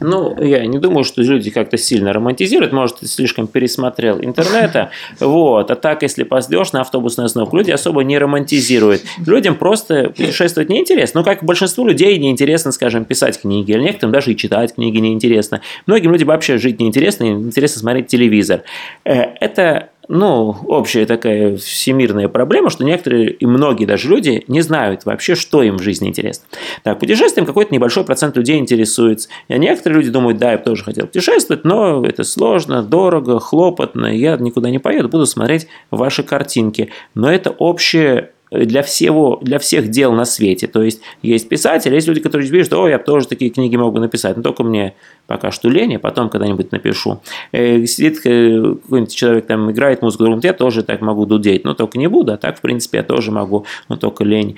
[0.00, 2.72] Ну, я не думаю, что люди как-то сильно романтизируют.
[2.72, 4.90] Может, ты слишком пересмотрел интернета.
[5.20, 5.70] Вот.
[5.70, 9.02] А так, если пойдешь на автобусную остановку, люди особо не романтизируют.
[9.26, 11.20] Людям просто путешествовать неинтересно.
[11.20, 13.72] Ну, как большинству людей неинтересно, скажем, писать книги.
[13.72, 15.60] Или некоторым даже и читать книги неинтересно.
[15.86, 17.24] Многим людям вообще жить неинтересно.
[17.24, 18.62] Интересно смотреть телевизор.
[19.04, 25.04] Э, это ну, общая такая всемирная проблема, что некоторые и многие даже люди не знают
[25.04, 26.46] вообще, что им в жизни интересно.
[26.82, 29.28] Так, путешествием какой-то небольшой процент людей интересуется.
[29.48, 34.36] А некоторые люди думают, да, я тоже хотел путешествовать, но это сложно, дорого, хлопотно, я
[34.36, 36.90] никуда не поеду, буду смотреть ваши картинки.
[37.14, 40.66] Но это общее для всего, для всех дел на свете.
[40.66, 44.36] То есть есть писатели, есть люди, которые что о, я тоже такие книги могу написать,
[44.36, 44.94] но только мне
[45.26, 47.20] пока что лень, а потом когда-нибудь напишу.
[47.52, 51.74] Э, сидит э, какой-нибудь человек там играет музыку, думает, я тоже так могу дудеть, но
[51.74, 54.56] только не буду, а так, в принципе, я тоже могу, но только лень.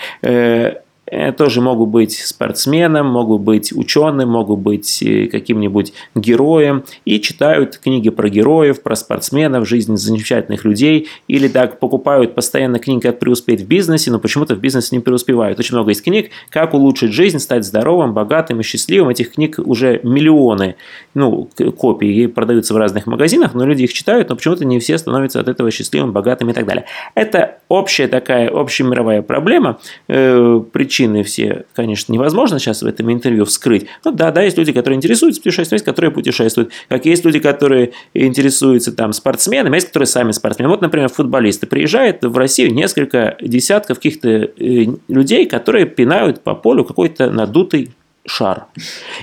[1.13, 7.77] Э, тоже могут быть спортсменом, могут быть ученым, могут быть э, каким-нибудь героем и читают
[7.77, 13.61] книги про героев, про спортсменов, жизнь замечательных людей или так покупают постоянно книги «Как преуспеть
[13.61, 15.59] в бизнесе», но почему-то в бизнесе не преуспевают.
[15.59, 19.11] Очень много есть книг «Как улучшить жизнь, стать здоровым, богатым и счастливым».
[19.11, 20.77] Этих книг уже миллионы
[21.13, 24.97] ну, копий и продаются в разных магазинах, но люди их читают, но почему-то не все
[24.97, 26.87] становятся от этого счастливым, богатым и так далее.
[27.15, 33.45] Это общая такая общемировая проблема, э, причина причины все, конечно, невозможно сейчас в этом интервью
[33.45, 33.87] вскрыть.
[34.05, 36.71] Ну да, да, есть люди, которые интересуются путешествием, которые путешествуют.
[36.89, 40.71] Как есть люди, которые интересуются там спортсменами, есть, которые сами спортсмены.
[40.71, 41.67] Вот, например, футболисты.
[41.67, 47.91] Приезжает в Россию несколько десятков каких-то э, людей, которые пинают по полю какой-то надутый
[48.25, 48.67] шар.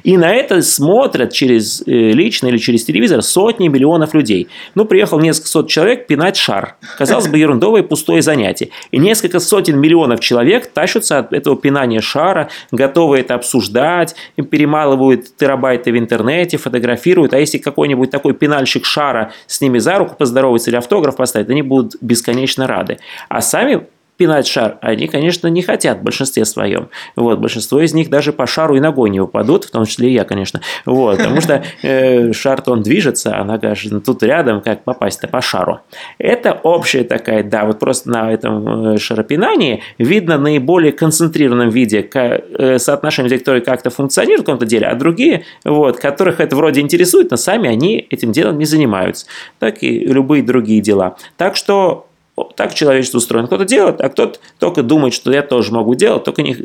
[0.03, 4.49] И на это смотрят через э, лично или через телевизор сотни миллионов людей.
[4.75, 6.75] Ну, приехал несколько сот человек пинать шар.
[6.97, 8.69] Казалось бы, ерундовое пустое занятие.
[8.91, 15.91] И несколько сотен миллионов человек тащатся от этого пинания шара, готовы это обсуждать, перемалывают терабайты
[15.93, 17.33] в интернете, фотографируют.
[17.33, 21.61] А если какой-нибудь такой пинальщик шара с ними за руку поздоровается или автограф поставит, они
[21.61, 22.97] будут бесконечно рады.
[23.29, 23.87] А сами
[24.19, 26.89] пинать шар, они, конечно, не хотят в большинстве своем.
[27.15, 30.13] Вот, большинство из них даже по шару и ногой не упадут, в том числе и
[30.13, 30.59] я, конечно.
[30.85, 35.39] Вот, потому что э, шар-то он движется, а нога же тут рядом, как попасть-то по
[35.39, 35.79] шару.
[36.17, 42.77] Это общая такая, да, вот просто на этом э, шаропинании видно наиболее концентрированном виде э,
[42.77, 47.31] соотношение людей, которые как-то функционируют в каком-то деле, а другие, вот, которых это вроде интересует,
[47.31, 49.27] но сами они этим делом не занимаются.
[49.59, 51.15] Так и любые другие дела.
[51.37, 52.08] Так что
[52.43, 53.47] так человечество устроено.
[53.47, 56.55] Кто-то делает, а кто-то только думает, что я тоже могу делать, только, не,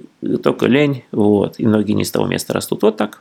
[0.43, 2.83] только лень, вот, и ноги не с того места растут.
[2.83, 3.21] Вот так.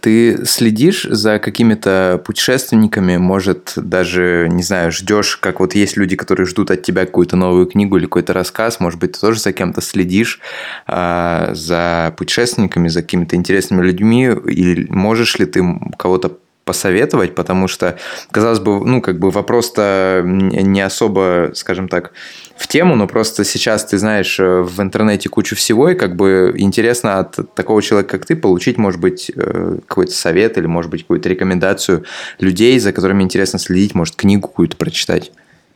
[0.00, 6.46] Ты следишь за какими-то путешественниками, может, даже, не знаю, ждешь, как вот есть люди, которые
[6.46, 9.80] ждут от тебя какую-то новую книгу или какой-то рассказ, может быть, ты тоже за кем-то
[9.80, 10.40] следишь,
[10.86, 15.64] э, за путешественниками, за какими-то интересными людьми, и можешь ли ты
[15.96, 16.38] кого-то
[16.68, 17.96] посоветовать, потому что,
[18.30, 22.12] казалось бы, ну, как бы вопрос-то не особо, скажем так,
[22.58, 26.52] в тему, но просто сейчас ты знаешь э, в интернете кучу всего, и как бы
[26.58, 31.02] интересно от такого человека, как ты, получить, может быть, э, какой-то совет или, может быть,
[31.02, 32.04] какую-то рекомендацию
[32.38, 35.32] людей, за которыми интересно следить, может, книгу какую-то прочитать.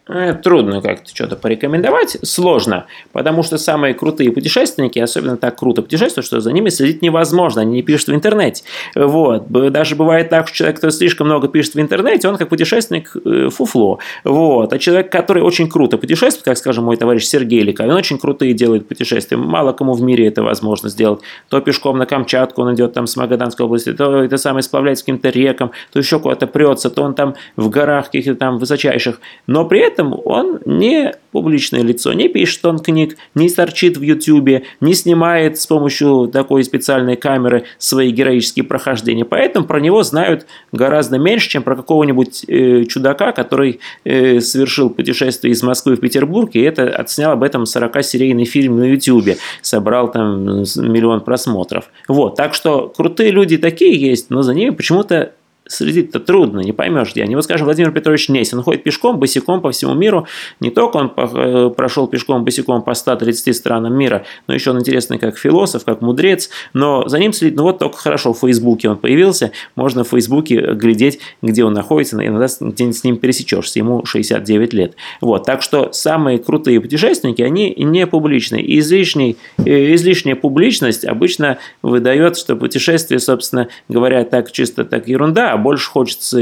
[0.08, 6.26] Э, трудно как-то что-то порекомендовать, сложно, потому что самые крутые путешественники, особенно так круто путешествуют,
[6.26, 8.64] что за ними следить невозможно, они не пишут в интернете.
[8.96, 9.46] Вот.
[9.46, 13.48] Даже бывает так, что человек, который слишком много пишет в интернете, он как путешественник э,
[13.50, 14.00] фуфло.
[14.24, 14.72] Вот.
[14.72, 18.54] А человек, который очень круто путешествует, как, скажем, мой товарищ Сергей Лика, он очень крутые
[18.54, 21.20] делает путешествия, мало кому в мире это возможно сделать.
[21.48, 25.28] То пешком на Камчатку он идет там с Магаданской области, то это самое сплавляется каким-то
[25.28, 29.20] рекам, то еще куда-то прется, то он там в горах каких-то там высочайших.
[29.46, 34.02] Но при этом этом он не публичное лицо, не пишет он книг, не торчит в
[34.02, 39.24] Ютубе, не снимает с помощью такой специальной камеры свои героические прохождения.
[39.24, 45.52] Поэтому про него знают гораздо меньше, чем про какого-нибудь э, чудака, который э, совершил путешествие
[45.52, 50.44] из Москвы в Петербург, и это отснял об этом 40-серийный фильм на Ютубе, собрал там
[50.44, 51.90] миллион просмотров.
[52.09, 55.33] Вот, так что крутые люди такие есть, но за ними почему-то
[55.72, 57.26] следить-то трудно, не поймешь где.
[57.26, 60.26] Не вот, скажем, Владимир Петрович Несин он ходит пешком, босиком по всему миру.
[60.61, 65.18] Не только он э, прошел пешком, босиком по 130 странам мира, но еще он интересный
[65.18, 66.50] как философ, как мудрец.
[66.72, 70.74] Но за ним следить, ну вот только хорошо в Фейсбуке он появился, можно в Фейсбуке
[70.74, 74.94] глядеть, где он находится, иногда где-нибудь с ним пересечешься, ему 69 лет.
[75.20, 78.62] Вот, так что самые крутые путешественники, они не публичные.
[78.62, 85.56] И излишний, э, излишняя публичность обычно выдает, что путешествие, собственно говоря, так чисто так ерунда,
[85.62, 86.40] больше хочется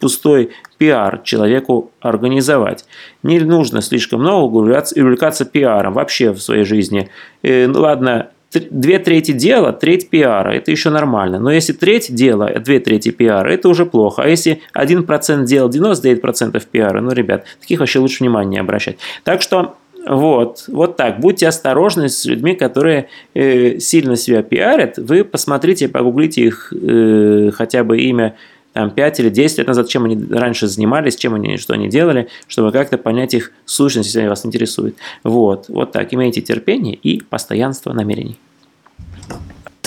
[0.00, 2.84] пустой пиар человеку организовать.
[3.22, 7.10] Не нужно слишком много увлекаться, пиаром вообще в своей жизни.
[7.42, 11.38] И, ну, ладно, две трети дела, треть пиара, это еще нормально.
[11.38, 14.22] Но если треть дела, две трети пиара, это уже плохо.
[14.22, 18.98] А если 1% дела, 99% пиара, ну, ребят, таких вообще лучше внимания не обращать.
[19.24, 19.76] Так что
[20.08, 21.20] вот, вот так.
[21.20, 24.96] Будьте осторожны с людьми, которые э, сильно себя пиарят.
[24.96, 28.34] Вы посмотрите, погуглите их э, хотя бы имя
[28.72, 32.28] там, 5 или 10 лет назад, чем они раньше занимались, чем они, что они делали,
[32.46, 34.96] чтобы как-то понять их сущность, если они вас интересует.
[35.24, 36.14] Вот, вот так.
[36.14, 38.38] Имейте терпение и постоянство намерений.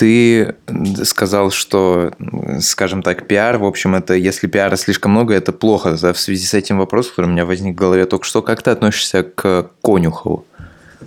[0.02, 0.56] Ты
[1.04, 2.10] сказал, что,
[2.58, 5.94] скажем так, пиар, в общем, это если пиара слишком много, это плохо.
[5.94, 8.72] В связи с этим вопросом, который у меня возник в голове только что, как ты
[8.72, 10.44] относишься к Конюхову?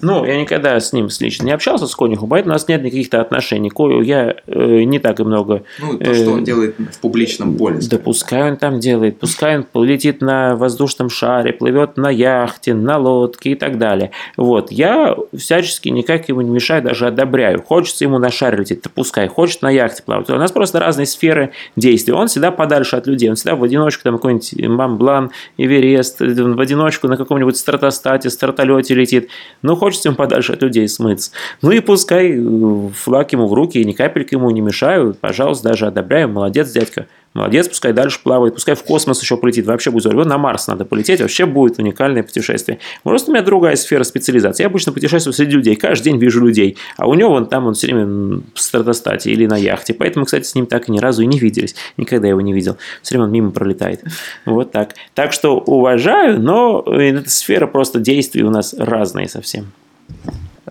[0.01, 3.21] Ну, я никогда с ним лично не общался, с Конюхом, поэтому у нас нет никаких-то
[3.21, 3.69] отношений.
[3.69, 5.63] Кою я э, не так и много...
[5.79, 7.79] Ну, то, что он э, делает в публичном поле.
[7.89, 12.97] Да пускай он там делает, пускай он полетит на воздушном шаре, плывет на яхте, на
[12.97, 14.12] лодке и так далее.
[14.38, 17.62] Вот, я всячески никак ему не мешаю, даже одобряю.
[17.62, 20.29] Хочется ему на шаре лететь, то пускай, хочет на яхте плавать.
[20.29, 22.13] У нас просто разные сферы действий.
[22.13, 27.08] Он всегда подальше от людей, он всегда в одиночку, там какой-нибудь Мамблан, Эверест, в одиночку
[27.08, 29.29] на каком-нибудь стратостате, стратолете летит.
[29.62, 31.30] Ну, хочется ему подальше от людей смыться.
[31.62, 35.19] Ну и пускай э, флаг ему в руки, и ни капельки ему не мешают.
[35.19, 36.28] Пожалуйста, даже одобряю.
[36.28, 37.06] Молодец, дядька.
[37.36, 40.24] Молодец, пускай дальше плавает, пускай в космос еще полетит, вообще будет здорово.
[40.24, 42.80] На Марс надо полететь, вообще будет уникальное путешествие.
[43.04, 44.63] Просто у меня другая сфера специализации.
[44.63, 46.78] Я обычно путешествую среди людей, каждый день вижу людей.
[46.95, 49.93] А у него вон там он все время в стратостате или на яхте.
[49.93, 51.76] Поэтому, кстати, с ним так и ни разу и не виделись.
[51.98, 52.78] Никогда его не видел.
[53.02, 54.02] Все время он мимо пролетает.
[54.45, 54.95] Вот так.
[55.13, 59.74] Так что уважаю, но эта сфера просто действий у нас разные совсем.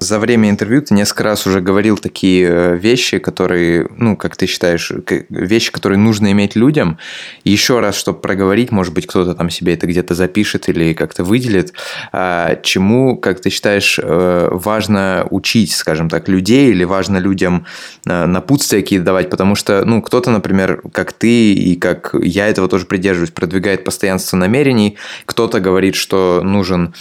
[0.00, 4.46] За время интервью ты несколько раз уже говорил такие э, вещи, которые, ну, как ты
[4.46, 4.90] считаешь,
[5.28, 6.98] вещи, которые нужно иметь людям.
[7.44, 11.74] Еще раз, чтобы проговорить, может быть, кто-то там себе это где-то запишет или как-то выделит,
[12.12, 17.64] а, чему, как ты считаешь, э, важно учить, скажем так, людей или важно людям
[18.04, 22.66] э, напутствия какие-то давать, потому что, ну, кто-то, например, как ты и как я этого
[22.68, 26.94] тоже придерживаюсь, продвигает постоянство намерений, кто-то говорит, что нужен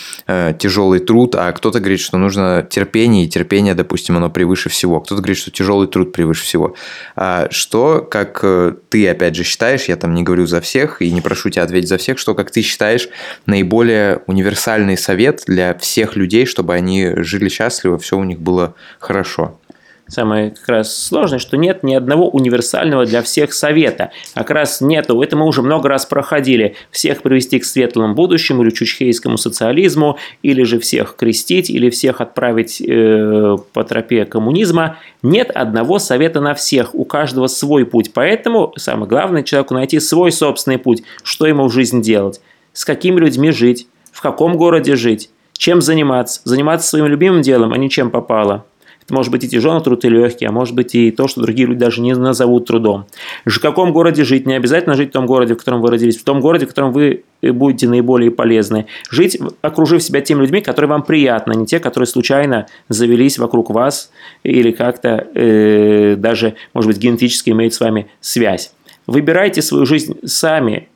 [0.60, 5.00] тяжелый труд, а кто-то говорит, что нужно терпеть терпение, и терпение, допустим, оно превыше всего.
[5.00, 6.76] Кто-то говорит, что тяжелый труд превыше всего.
[7.16, 11.12] А что, как э, ты, опять же, считаешь, я там не говорю за всех и
[11.12, 13.08] не прошу тебя ответить за всех, что, как ты считаешь,
[13.46, 19.60] наиболее универсальный совет для всех людей, чтобы они жили счастливо, все у них было хорошо?
[20.08, 24.12] Самое как раз сложное, что нет ни одного универсального для всех совета.
[24.34, 26.76] Как раз нету, это мы уже много раз проходили.
[26.92, 32.82] Всех привести к светлому будущему или чучхейскому социализму, или же всех крестить, или всех отправить
[32.82, 34.98] э, по тропе коммунизма.
[35.22, 38.12] Нет одного совета на всех, у каждого свой путь.
[38.14, 42.42] Поэтому самое главное человеку найти свой собственный путь, что ему в жизни делать,
[42.74, 47.78] с какими людьми жить, в каком городе жить, чем заниматься, заниматься своим любимым делом, а
[47.78, 48.66] не чем попало.
[49.06, 51.68] Это может быть и тяжелый труд, и легкий, а может быть и то, что другие
[51.68, 53.06] люди даже не назовут трудом.
[53.46, 54.48] В каком городе жить?
[54.48, 56.94] Не обязательно жить в том городе, в котором вы родились, в том городе, в котором
[56.94, 58.86] вы э, будете наиболее полезны.
[59.10, 63.70] Жить, окружив себя теми людьми, которые вам приятны, а не те, которые случайно завелись вокруг
[63.72, 64.12] вас
[64.44, 68.74] или как-то э, даже, может быть, генетически имеют с вами связь.
[69.06, 70.88] Выбирайте свою жизнь сами,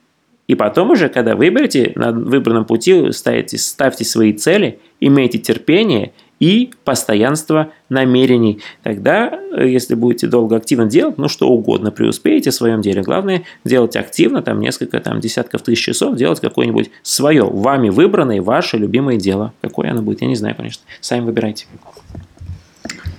[0.48, 6.72] и потом уже, когда выберете на выбранном пути, ставите, ставьте свои цели, имейте терпение– и
[6.84, 8.60] постоянство намерений.
[8.84, 13.02] Тогда, э, если будете долго активно делать, ну что угодно, преуспеете в своем деле.
[13.02, 18.78] Главное делать активно, там несколько там, десятков тысяч часов, делать какое-нибудь свое, вами выбранное, ваше
[18.78, 19.54] любимое дело.
[19.62, 20.84] Какое оно будет, я не знаю, конечно.
[21.02, 21.66] Сами выбирайте.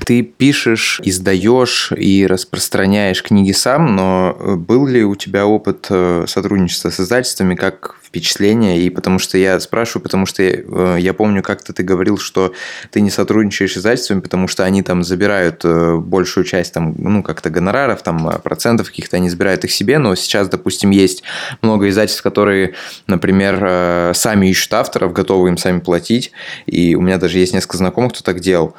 [0.09, 6.25] Ты пишешь, издаешь и распространяешь книги сам, но э, был ли у тебя опыт э,
[6.27, 8.81] сотрудничества с издательствами, как впечатление?
[8.81, 12.55] И потому что я спрашиваю, потому что я, э, я помню, как-то ты говорил, что
[12.91, 17.51] ты не сотрудничаешь с издательствами, потому что они там забирают большую часть там, ну, как-то
[17.51, 21.23] гонораров, там, процентов каких-то, они забирают их себе, но сейчас, допустим, есть
[21.61, 22.73] много издательств, которые,
[23.09, 26.33] например, сами ищут авторов, готовы им сами платить,
[26.65, 28.75] и у меня даже есть несколько знакомых, кто так делал.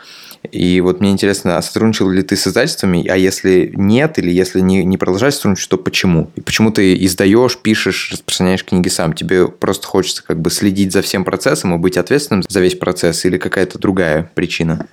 [0.51, 4.61] И вот мне интересно, а сотрудничал ли ты с издательствами, а если нет, или если
[4.61, 6.31] не, не продолжаешь сотрудничать, то почему?
[6.35, 9.13] И почему ты издаешь, пишешь, распространяешь книги сам?
[9.13, 13.25] Тебе просто хочется как бы следить за всем процессом и быть ответственным за весь процесс,
[13.25, 14.87] или какая-то другая причина?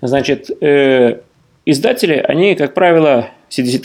[0.00, 1.20] Значит, э,
[1.64, 3.30] издатели, они, как правило,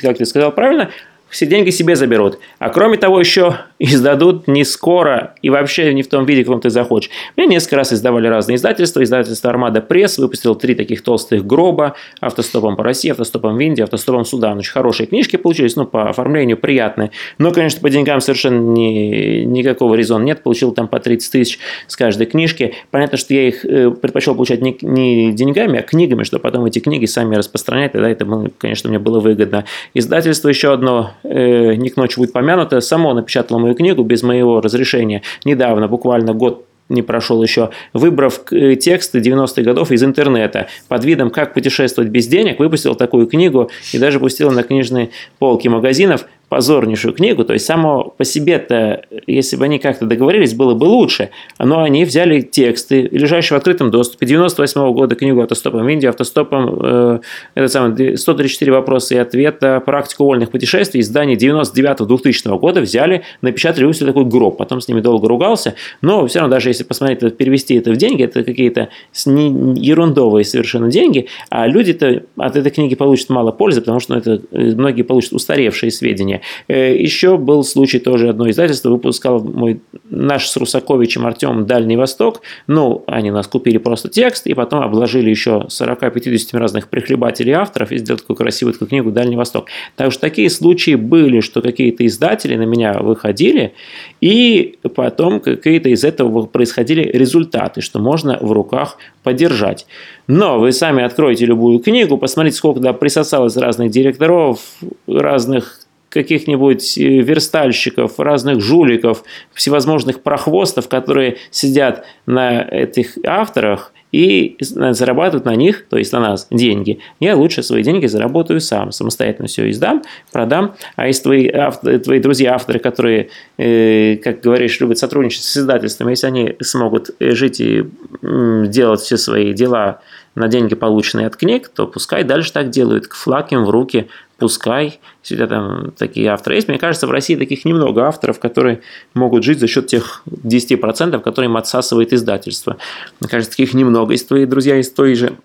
[0.02, 0.92] как ты сказал правильно,
[1.32, 2.40] все деньги себе заберут.
[2.60, 6.62] А кроме того, еще издадут не скоро и вообще не в том виде, в каком
[6.62, 7.10] ты захочешь.
[7.38, 9.02] Мне несколько раз издавали разные издательства.
[9.02, 14.26] Издательство «Армада Пресс» выпустил три таких толстых гроба автостопом по России, автостопом в Индии, автостопом
[14.26, 14.58] в Судан.
[14.58, 17.12] Очень хорошие книжки получились, ну, по оформлению приятные.
[17.38, 20.44] Но, конечно, по деньгам совершенно ни, никакого резона нет.
[20.44, 22.76] Получил там по 30 тысяч с каждой книжки.
[22.92, 26.80] Понятно, что я их э, предпочел получать не, не деньгами, а книгами, чтобы потом эти
[26.80, 27.94] книги сами распространять.
[27.94, 29.64] Тогда это, конечно, мне было выгодно.
[29.94, 34.62] Издательство еще одно э, не к ночи будет помянуто, само напечатало мою книгу без моего
[34.62, 35.22] разрешения.
[35.46, 40.68] Недавно, буквально год не прошел еще, выбрав э, тексты 90-х годов из интернета.
[40.88, 45.10] Под видом «Как путешествовать без денег», выпустил такую книгу и даже пустил на книжные
[45.40, 50.74] полки магазинов позорнейшую книгу, то есть само по себе-то, если бы они как-то договорились, было
[50.74, 55.86] бы лучше, но они взяли тексты, лежащие в открытом доступе, 98 -го года книгу «Автостопом
[55.86, 57.20] в Индии», «Автостопом», э,
[57.56, 64.08] этот самый, 134 вопроса и ответа, «Практику вольных путешествий», издание 99-2000 года взяли, напечатали, выпустили
[64.08, 67.92] такой гроб, потом с ними долго ругался, но все равно даже если посмотреть, перевести это
[67.92, 68.90] в деньги, это какие-то
[69.26, 74.42] ерундовые совершенно деньги, а люди-то от этой книги получат мало пользы, потому что ну, это
[74.52, 76.41] э, многие получат устаревшие сведения.
[76.68, 82.42] Э, Еще был случай, тоже одно издательство выпускал мой, наш с Русаковичем Артем «Дальний Восток».
[82.68, 87.98] Ну, они нас купили просто текст, и потом обложили еще 40-50 разных прихлебателей авторов и
[87.98, 89.68] сделали такую красивую такую книгу «Дальний Восток».
[89.96, 93.74] Так что такие случаи были, что какие-то издатели на меня выходили,
[94.20, 99.86] и потом какие-то из этого происходили результаты, что можно в руках поддержать.
[100.28, 104.60] Но вы сами откроете любую книгу, посмотрите, сколько туда присосалось разных директоров,
[105.08, 105.81] разных
[106.12, 115.56] каких-нибудь э, верстальщиков, разных жуликов, всевозможных прохвостов, которые сидят на этих авторах и зарабатывают на
[115.56, 117.00] них, то есть на нас, деньги.
[117.22, 120.04] Я лучше свои деньги заработаю сам, самостоятельно все издам,
[120.34, 120.76] продам.
[120.98, 126.10] А если твои, авторы, твои друзья, авторы, которые, э, как говоришь, любят сотрудничать с издательством,
[126.10, 127.86] если они смогут жить и
[128.22, 130.02] делать все свои дела
[130.36, 134.08] на деньги, полученные от книг, то пускай дальше так делают, флаг им в руки,
[134.42, 136.68] пускай, если там такие авторы есть.
[136.68, 138.82] Мне кажется, в России таких немного авторов, которые
[139.14, 142.78] могут жить за счет тех 10%, которые им отсасывает издательство.
[143.20, 144.14] Мне кажется, таких немного.
[144.14, 145.38] Если твои друзья из той же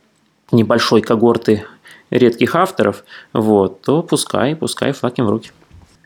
[0.51, 1.65] небольшой когорты
[2.09, 5.51] редких авторов, вот, то пускай, пускай флаг им в руки.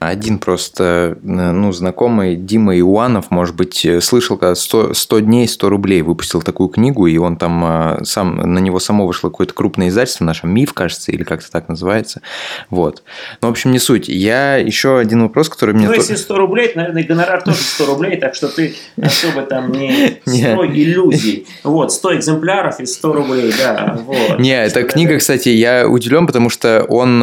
[0.00, 5.46] Один просто, э, ну, знакомый Дима Иуанов, может быть, э, слышал, когда 100, 100 дней,
[5.46, 9.52] 100 рублей выпустил такую книгу, и он там э, сам, на него само вышло какое-то
[9.52, 12.22] крупное издательство, наше МИФ, кажется, или как-то так называется.
[12.70, 13.02] Вот.
[13.42, 14.08] Ну, в общем, не суть.
[14.08, 15.86] Я еще один вопрос, который мне...
[15.86, 19.70] Ну, если 100 рублей, то, наверное, гонорар тоже 100 рублей, так что ты особо там
[19.70, 21.46] не строй иллюзий.
[21.62, 24.00] Вот, 100 экземпляров и 100 рублей, да.
[24.06, 24.38] Вот.
[24.38, 27.18] Не, эта книга, кстати, я удивлен, потому что он,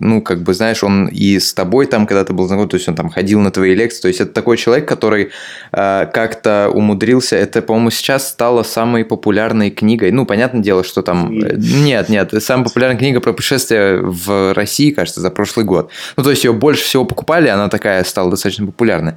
[0.00, 2.88] ну, как бы, знаешь, он и с тобой тобой там когда-то был знаком, то есть
[2.88, 5.30] он там ходил на твои лекции, то есть это такой человек, который
[5.72, 11.38] э, как-то умудрился, это, по-моему, сейчас стало самой популярной книгой, ну, понятное дело, что там,
[11.40, 16.22] э, нет, нет, самая популярная книга про путешествия в России, кажется, за прошлый год, ну,
[16.22, 19.14] то есть ее больше всего покупали, она такая стала достаточно популярной,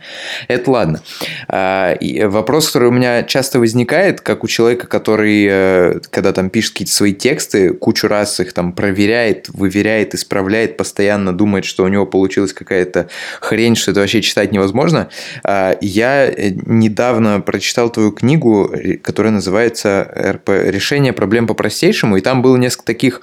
[0.47, 1.01] это ладно.
[1.49, 6.73] Э, вопрос, который у меня часто возникает, как у человека, который, э, когда там пишет
[6.73, 12.05] какие-то свои тексты, кучу раз их там проверяет, выверяет, исправляет, постоянно думает, что у него
[12.05, 13.07] получилось какая-то
[13.41, 15.09] хрень, что это вообще читать невозможно.
[15.43, 20.49] А, я э, недавно прочитал твою книгу, которая называется «РП.
[20.49, 23.21] Решение проблем по-простейшему», и там было несколько таких,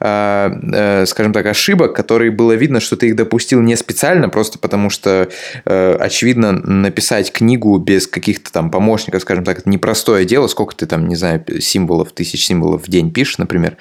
[0.00, 4.58] а, э, скажем так, ошибок, которые было видно, что ты их допустил не специально, просто
[4.58, 5.28] потому что,
[5.64, 10.86] э, очевидно, написать книгу без каких-то там помощников, скажем так, это непростое дело, сколько ты
[10.86, 13.76] там, не знаю, символов, тысяч символов в день пишешь, например.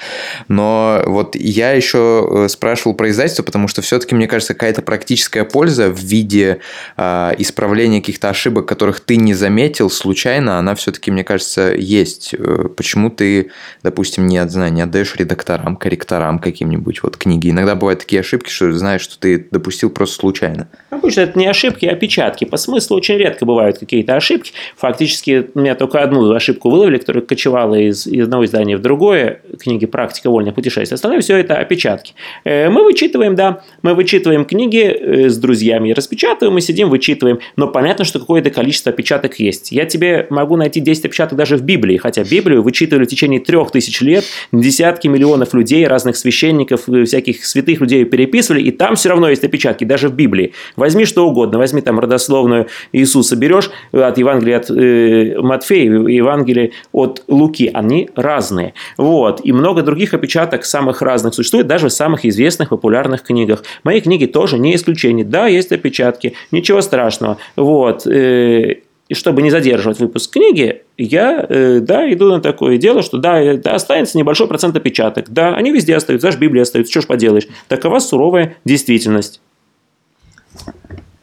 [0.47, 5.92] Но вот я еще спрашивал про издательство, потому что все-таки, мне кажется, какая-то практическая польза
[5.92, 6.62] в виде
[6.98, 12.34] э, исправления каких-то ошибок, которых ты не заметил случайно, она все-таки, мне кажется, есть.
[12.34, 13.52] Э, почему ты,
[13.84, 17.52] допустим, не, знаю, не отдаешь редакторам, корректорам каким-нибудь вот книги?
[17.52, 20.68] Иногда бывают такие ошибки, что знаешь, что ты допустил просто случайно.
[20.90, 22.46] Обычно это не ошибки, а опечатки.
[22.46, 24.54] По смыслу очень редко бывают какие-то ошибки.
[24.76, 29.44] Фактически у меня только одну ошибку выловили, которая кочевала из, из одного издания в другое,
[29.62, 30.96] книги «Практика вольное путешествие».
[30.96, 32.16] Остальное все это опечатки.
[32.44, 37.40] Э, мы вычитываем, да, мы вычитываем книги, книги э, с друзьями распечатываем и сидим, вычитываем.
[37.56, 39.72] Но понятно, что какое-то количество опечаток есть.
[39.72, 43.72] Я тебе могу найти 10 опечаток даже в Библии, хотя Библию вычитывали в течение трех
[43.72, 49.10] тысяч лет, десятки миллионов людей, разных священников, э, всяких святых людей переписывали, и там все
[49.10, 50.54] равно есть опечатки, даже в Библии.
[50.76, 57.24] Возьми что угодно, возьми там родословную Иисуса, берешь от Евангелия от э, Матфея, Евангелия от
[57.28, 58.74] Луки, они разные.
[58.98, 59.42] Вот.
[59.44, 63.64] И много других опечаток самых разных существует, даже в самых известных популярных книгах.
[63.84, 65.26] Мои книги тоже не не исключение.
[65.26, 67.38] Да, есть опечатки, ничего страшного.
[67.56, 68.06] Вот.
[68.08, 68.76] Э,
[69.10, 73.56] и чтобы не задерживать выпуск книги, я, э, да, иду на такое дело, что да,
[73.56, 75.30] да, останется небольшой процент опечаток.
[75.30, 77.48] Да, они везде остаются, даже в Библии остаются, что ж поделаешь.
[77.68, 79.42] Такова суровая действительность.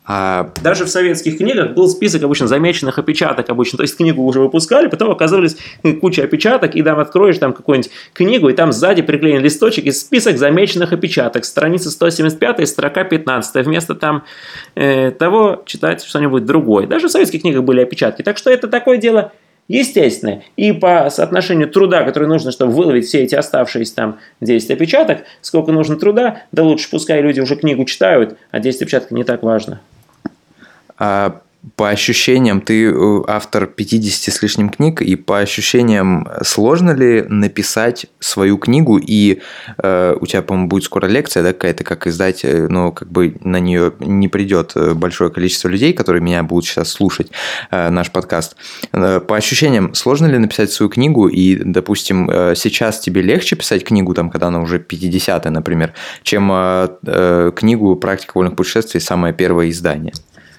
[0.07, 0.53] А...
[0.63, 3.79] Даже в советских книгах был список обычно замеченных опечаток обычно.
[3.79, 5.57] То есть книгу уже выпускали, потом оказывались
[6.01, 10.39] куча опечаток, и там откроешь там какую-нибудь книгу, и там сзади приклеен листочек и список
[10.39, 11.45] замеченных опечаток.
[11.45, 13.67] Страница 175, строка 15.
[13.67, 14.25] Вместо там
[14.77, 16.87] э, того читать что-нибудь другое.
[16.87, 18.23] Даже в советских книгах были опечатки.
[18.23, 19.33] Так что это такое дело
[19.67, 20.45] естественное.
[20.57, 25.73] И по соотношению труда, который нужно, чтобы выловить все эти оставшиеся там 10 опечаток, сколько
[25.73, 29.81] нужно труда, да лучше пускай люди уже книгу читают, а 10 опечаток не так важно.
[30.99, 31.41] А
[31.75, 38.07] по ощущениям, ты э, автор 50 с лишним книг, и по ощущениям, сложно ли написать
[38.21, 39.41] свою книгу, и
[39.83, 43.37] э, у тебя, по-моему, будет скоро лекция, да, какая-то, как издать, э, но как бы
[43.43, 47.33] на нее не придет э, большое количество людей, которые меня будут сейчас слушать,
[47.73, 48.57] э, наш подкаст.
[48.93, 54.15] По ощущениям, сложно ли написать свою книгу, и, допустим, э, сейчас тебе легче писать книгу,
[54.15, 59.71] там, когда она уже 50 например, чем э, э, книгу «Практика вольных путешествий» самое первое
[59.71, 60.13] издание?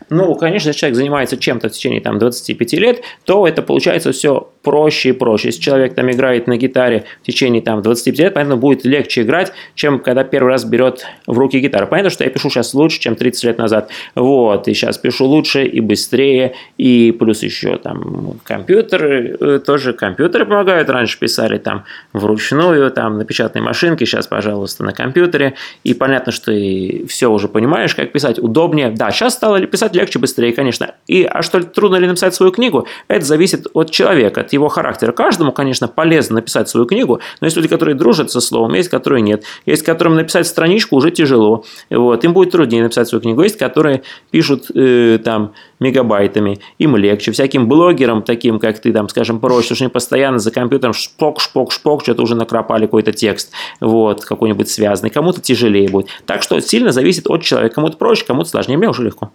[0.09, 4.49] Ну, конечно, если человек занимается чем-то в течение там, 25 лет, то это получается все
[4.63, 5.49] проще и проще.
[5.49, 9.51] Если человек там играет на гитаре в течение там, 25 лет, понятно, будет легче играть,
[9.75, 11.87] чем когда первый раз берет в руки гитару.
[11.87, 13.89] Понятно, что я пишу сейчас лучше, чем 30 лет назад.
[14.15, 20.45] Вот, и сейчас пишу лучше и быстрее, и плюс еще там компьютеры, э, тоже компьютеры
[20.45, 20.89] помогают.
[20.89, 21.83] Раньше писали там
[22.13, 25.55] вручную, там на печатной машинке, сейчас, пожалуйста, на компьютере.
[25.83, 28.91] И понятно, что и все уже понимаешь, как писать удобнее.
[28.91, 30.95] Да, сейчас стало писать легче, быстрее, конечно.
[31.07, 32.87] И а что трудно ли написать свою книгу?
[33.07, 35.11] Это зависит от человека, от его характера.
[35.11, 39.21] Каждому, конечно, полезно написать свою книгу, но есть люди, которые дружат со словом, есть, которые
[39.21, 39.43] нет.
[39.65, 41.65] Есть, которым написать страничку уже тяжело.
[41.89, 43.41] Вот, им будет труднее написать свою книгу.
[43.41, 47.31] Есть, которые пишут э, там мегабайтами, им легче.
[47.31, 51.71] Всяким блогерам, таким как ты, там, скажем, проще, что они постоянно за компьютером шпок, шпок,
[51.71, 55.09] шпок, что-то уже накропали какой-то текст, вот, какой-нибудь связанный.
[55.09, 56.07] Кому-то тяжелее будет.
[56.25, 57.75] Так что сильно зависит от человека.
[57.75, 58.77] Кому-то проще, кому-то сложнее.
[58.77, 59.31] Мне уже легко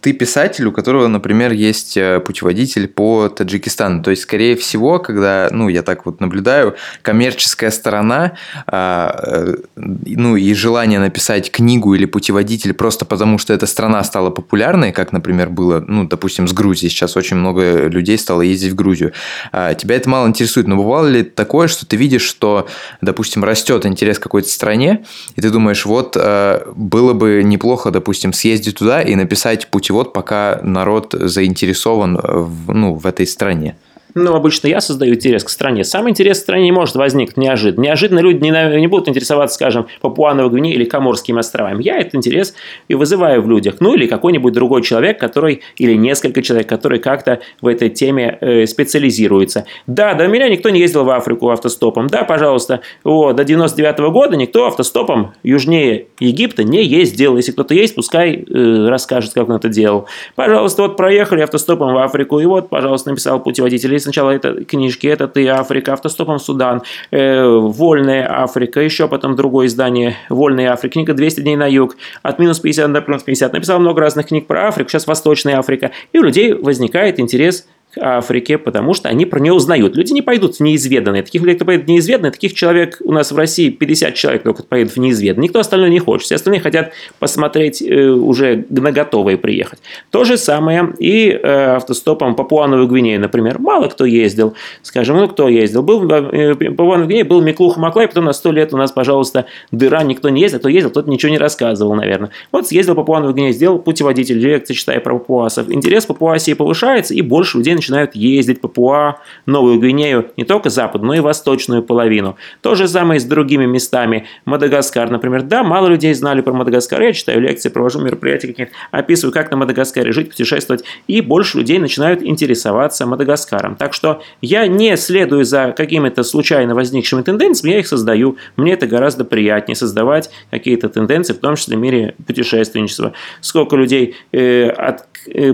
[0.00, 4.02] ты писатель, у которого, например, есть э, путеводитель по Таджикистану.
[4.02, 8.32] То есть, скорее всего, когда, ну, я так вот наблюдаю, коммерческая сторона,
[8.66, 14.30] а, э, ну, и желание написать книгу или путеводитель просто потому, что эта страна стала
[14.30, 16.90] популярной, как, например, было, ну, допустим, с Грузией.
[16.90, 19.12] Сейчас очень много людей стало ездить в Грузию.
[19.50, 22.68] А, тебя это мало интересует, но бывало ли такое, что ты видишь, что,
[23.00, 28.32] допустим, растет интерес к какой-то стране, и ты думаешь, вот, э, было бы неплохо, допустим,
[28.32, 33.76] съездить туда и написать путеводитель вот пока народ заинтересован в, ну, в этой стране.
[34.14, 35.84] Ну, обычно я создаю интерес к стране.
[35.84, 37.84] Сам интерес к стране не может возникнуть неожиданно.
[37.84, 41.82] Неожиданно люди не, не будут интересоваться, скажем, Папуановой Гвинеей или Коморскими островами.
[41.82, 42.54] Я этот интерес
[42.88, 43.76] и вызываю в людях.
[43.80, 48.66] Ну, или какой-нибудь другой человек, который, или несколько человек, которые как-то в этой теме э,
[48.66, 49.66] специализируются.
[49.86, 52.06] Да, до меня никто не ездил в Африку автостопом.
[52.06, 57.36] Да, пожалуйста, вот, до 99 -го года никто автостопом южнее Египта не ездил.
[57.36, 60.06] Если кто-то есть, пускай э, расскажет, как он это делал.
[60.34, 65.28] Пожалуйста, вот проехали автостопом в Африку, и вот, пожалуйста, написал путеводитель сначала это книжки, это
[65.28, 71.40] ты Африка, автостопом Судан, э, Вольная Африка, еще потом другое издание Вольная Африка, книга 200
[71.40, 73.52] дней на юг, от минус 50 до плюс 50.
[73.52, 75.90] Написал много разных книг про Африку, сейчас Восточная Африка.
[76.12, 77.66] И у людей возникает интерес
[77.96, 79.96] Африке, потому что они про нее узнают.
[79.96, 81.22] Люди не пойдут в неизведанные.
[81.22, 84.62] Таких людей, кто поедет в неизведанные, таких человек у нас в России 50 человек только
[84.62, 85.48] поедет в неизведанные.
[85.48, 86.26] Никто остальной не хочет.
[86.26, 89.78] Все остальные хотят посмотреть э, уже на готовые приехать.
[90.10, 93.58] То же самое и э, автостопом Папуановую Гвинею, например.
[93.58, 94.54] Мало кто ездил.
[94.82, 95.82] Скажем, ну кто ездил?
[95.82, 100.28] Был э, Папуановой был Миклуха Маклай, потом на 100 лет у нас, пожалуйста, дыра, никто
[100.28, 100.58] не ездил.
[100.58, 102.30] Кто ездил, тот ничего не рассказывал, наверное.
[102.52, 105.70] Вот съездил Папуановую Гвинею, сделал путеводитель, лекции читая про папуасов.
[105.70, 111.14] Интерес Папуасии повышается, и больше людей начинают ездить Папуа, Новую Гвинею, не только западную, но
[111.14, 112.36] и восточную половину.
[112.60, 114.26] То же самое и с другими местами.
[114.44, 115.42] Мадагаскар, например.
[115.42, 117.00] Да, мало людей знали про Мадагаскар.
[117.00, 120.84] Я читаю лекции, провожу мероприятия какие-то, описываю, как на Мадагаскаре жить, путешествовать.
[121.06, 123.76] И больше людей начинают интересоваться Мадагаскаром.
[123.76, 128.36] Так что я не следую за какими-то случайно возникшими тенденциями, я их создаю.
[128.56, 133.14] Мне это гораздо приятнее создавать какие-то тенденции, в том числе в мире путешественничества.
[133.40, 135.06] Сколько людей э, от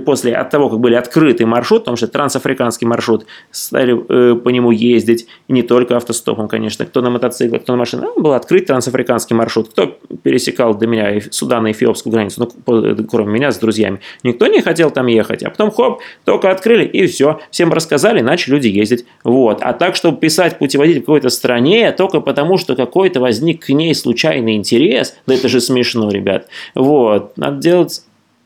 [0.04, 4.70] после от того, как были открыты маршрут, потому что трансафриканский маршрут, стали э, по нему
[4.70, 9.68] ездить, не только автостопом, конечно, кто на мотоциклах, кто на машине, был открыт трансафриканский маршрут,
[9.70, 14.60] кто пересекал до меня Судан и Эфиопскую границу, ну, кроме меня с друзьями, никто не
[14.62, 19.06] хотел там ехать, а потом хоп, только открыли, и все, всем рассказали, начали люди ездить,
[19.22, 23.68] вот, а так, чтобы писать путеводитель в какой-то стране, только потому, что какой-то возник к
[23.70, 28.02] ней случайный интерес, да это же смешно, ребят, вот, надо делать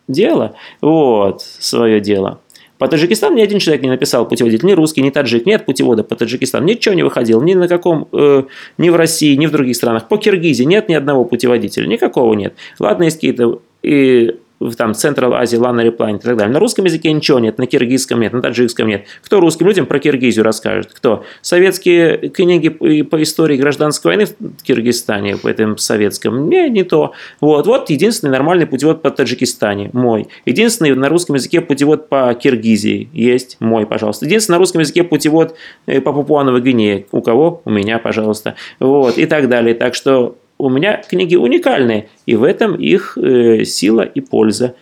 [0.09, 2.41] дело, вот, свое дело.
[2.79, 6.15] По Таджикистану ни один человек не написал путеводитель, ни русский, ни таджик, нет путевода по
[6.15, 8.45] Таджикистану, ничего не выходил, ни на каком, э,
[8.79, 10.07] ни в России, ни в других странах.
[10.07, 12.55] По Киргизии нет ни одного путеводителя, никакого нет.
[12.79, 14.37] Ладно, есть какие-то и
[14.77, 16.53] там Central Азии, Lana Repline и так далее.
[16.53, 19.07] На русском языке ничего нет, на киргизском нет, на таджикском нет.
[19.23, 20.93] Кто русским людям про Киргизию расскажет?
[20.93, 21.25] Кто?
[21.43, 26.49] Советские книги по истории гражданской войны в Киргизстане, по этом советском?
[26.49, 27.13] Не, не то.
[27.41, 30.29] Вот, вот единственный нормальный путевод по Таджикистане, мой.
[30.45, 34.25] Единственный на русском языке путевод по Киргизии есть, мой, пожалуйста.
[34.25, 35.55] Единственный на русском языке путевод
[35.87, 37.07] э, по Папуановой Гвинее.
[37.13, 37.63] У кого?
[37.65, 38.55] У меня, пожалуйста.
[38.81, 39.75] Вот, и так далее.
[39.75, 44.75] Так что у меня книги уникальные, и в этом их э, сила и польза.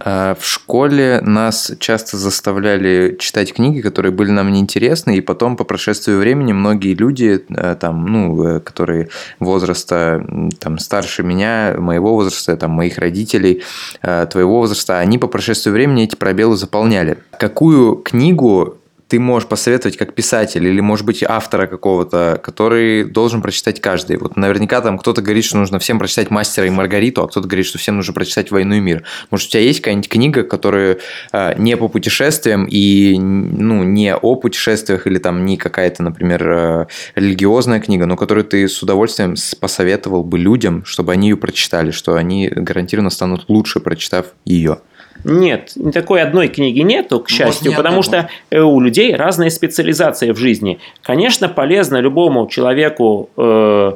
[0.00, 5.64] А, в школе нас часто заставляли читать книги, которые были нам неинтересны, и потом по
[5.64, 9.08] прошествию времени многие люди, э, там, ну, э, которые
[9.40, 10.24] возраста
[10.60, 13.62] там, старше меня, моего возраста, там, моих родителей,
[14.02, 17.18] э, твоего возраста, они по прошествию времени эти пробелы заполняли.
[17.38, 18.77] Какую книгу
[19.08, 24.18] ты можешь посоветовать как писатель или, может быть, автора какого-то, который должен прочитать каждый?
[24.18, 27.66] Вот наверняка там кто-то говорит, что нужно всем прочитать «Мастера и Маргариту», а кто-то говорит,
[27.66, 29.04] что всем нужно прочитать «Войну и мир».
[29.30, 30.98] Может, у тебя есть какая-нибудь книга, которая
[31.32, 36.86] э, не по путешествиям и ну, не о путешествиях или там не какая-то, например, э,
[37.14, 42.14] религиозная книга, но которую ты с удовольствием посоветовал бы людям, чтобы они ее прочитали, что
[42.14, 44.80] они гарантированно станут лучше, прочитав ее?
[45.24, 50.32] Нет, такой одной книги нету, к счастью, Может, потому что э, у людей разная специализация
[50.32, 50.78] в жизни.
[51.02, 53.92] Конечно, полезно любому человеку, э,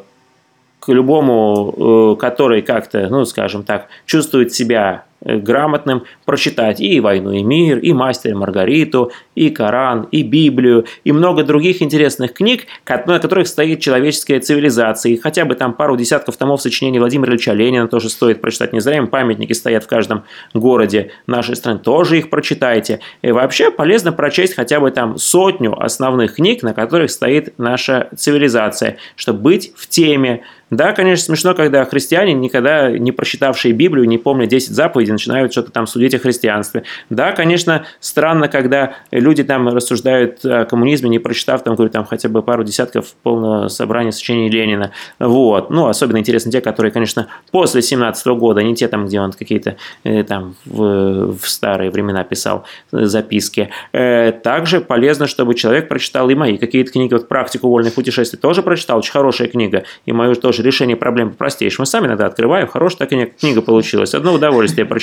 [0.80, 7.42] к любому, э, который как-то, ну, скажем так, чувствует себя грамотным прочитать и «Войну и
[7.42, 12.66] мир», и «Мастер и Маргариту», и Коран, и Библию, и много других интересных книг,
[13.06, 15.12] на которых стоит человеческая цивилизация.
[15.12, 18.72] И хотя бы там пару десятков томов сочинений Владимира Ильича Ленина тоже стоит прочитать.
[18.72, 21.78] Не зря им памятники стоят в каждом городе нашей страны.
[21.78, 23.00] Тоже их прочитайте.
[23.22, 28.98] И вообще полезно прочесть хотя бы там сотню основных книг, на которых стоит наша цивилизация,
[29.16, 30.42] чтобы быть в теме,
[30.72, 35.70] да, конечно, смешно, когда христиане, никогда не прочитавшие Библию, не помня 10 заповедей, начинают что-то
[35.70, 36.84] там судить о христианстве.
[37.10, 42.28] Да, конечно, странно, когда люди там рассуждают о коммунизме, не прочитав там, говорю, там хотя
[42.28, 44.92] бы пару десятков полного собрания сочинений Ленина.
[45.18, 45.70] Вот.
[45.70, 49.76] Ну, особенно интересны те, которые, конечно, после 17 года, не те там, где он какие-то
[50.04, 53.70] э, там в, в старые времена писал записки.
[53.92, 58.62] Э, также полезно, чтобы человек прочитал и мои какие-то книги, вот «Практику вольных путешествий» тоже
[58.62, 61.82] прочитал, очень хорошая книга, и мою тоже решение проблем простейшее.
[61.82, 65.01] Мы сами иногда открываем, хорошая такая книга получилась, одно удовольствие прочитать.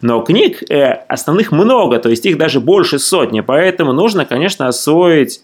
[0.00, 5.40] Но книг э, основных много, то есть их даже больше сотни, поэтому нужно, конечно, освоить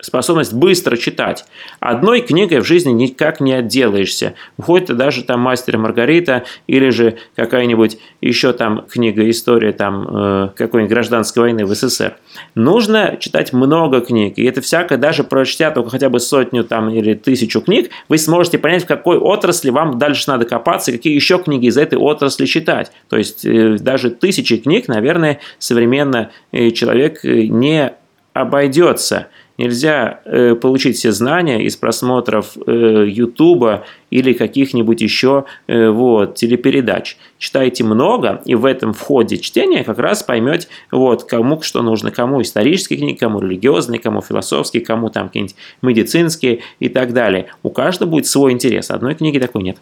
[0.00, 1.44] способность быстро читать.
[1.80, 4.34] Одной книгой в жизни никак не отделаешься.
[4.60, 10.06] Хоть ты даже там «Мастер и Маргарита» или же какая-нибудь еще там книга, история там
[10.08, 12.16] э, какой-нибудь гражданской войны в СССР.
[12.54, 14.34] Нужно читать много книг.
[14.38, 18.58] И это всякое, даже прочтя только хотя бы сотню там или тысячу книг, вы сможете
[18.58, 22.92] понять, в какой отрасли вам дальше надо копаться, какие еще книги из этой отрасли читать.
[23.08, 27.92] То есть э, даже тысячи книг, наверное, современно э, человек не
[28.32, 29.28] обойдется.
[29.58, 37.16] Нельзя э, получить все знания из просмотров э, Ютуба или каких-нибудь еще э, вот, телепередач.
[37.38, 42.40] Читайте много, и в этом входе чтения как раз поймете, вот, кому что нужно, кому
[42.40, 47.46] исторические книги, кому религиозные, кому философские, кому там какие-нибудь медицинские и так далее.
[47.64, 49.78] У каждого будет свой интерес, одной книги такой нет.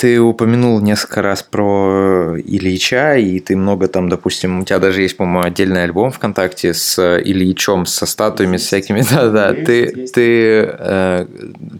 [0.00, 5.14] Ты упомянул несколько раз про Ильича, и ты много там, допустим, у тебя даже есть,
[5.18, 9.02] по-моему, отдельный альбом ВКонтакте с Ильичом, со статуями, с всякими.
[9.10, 11.26] Да-да, ты, ты, э,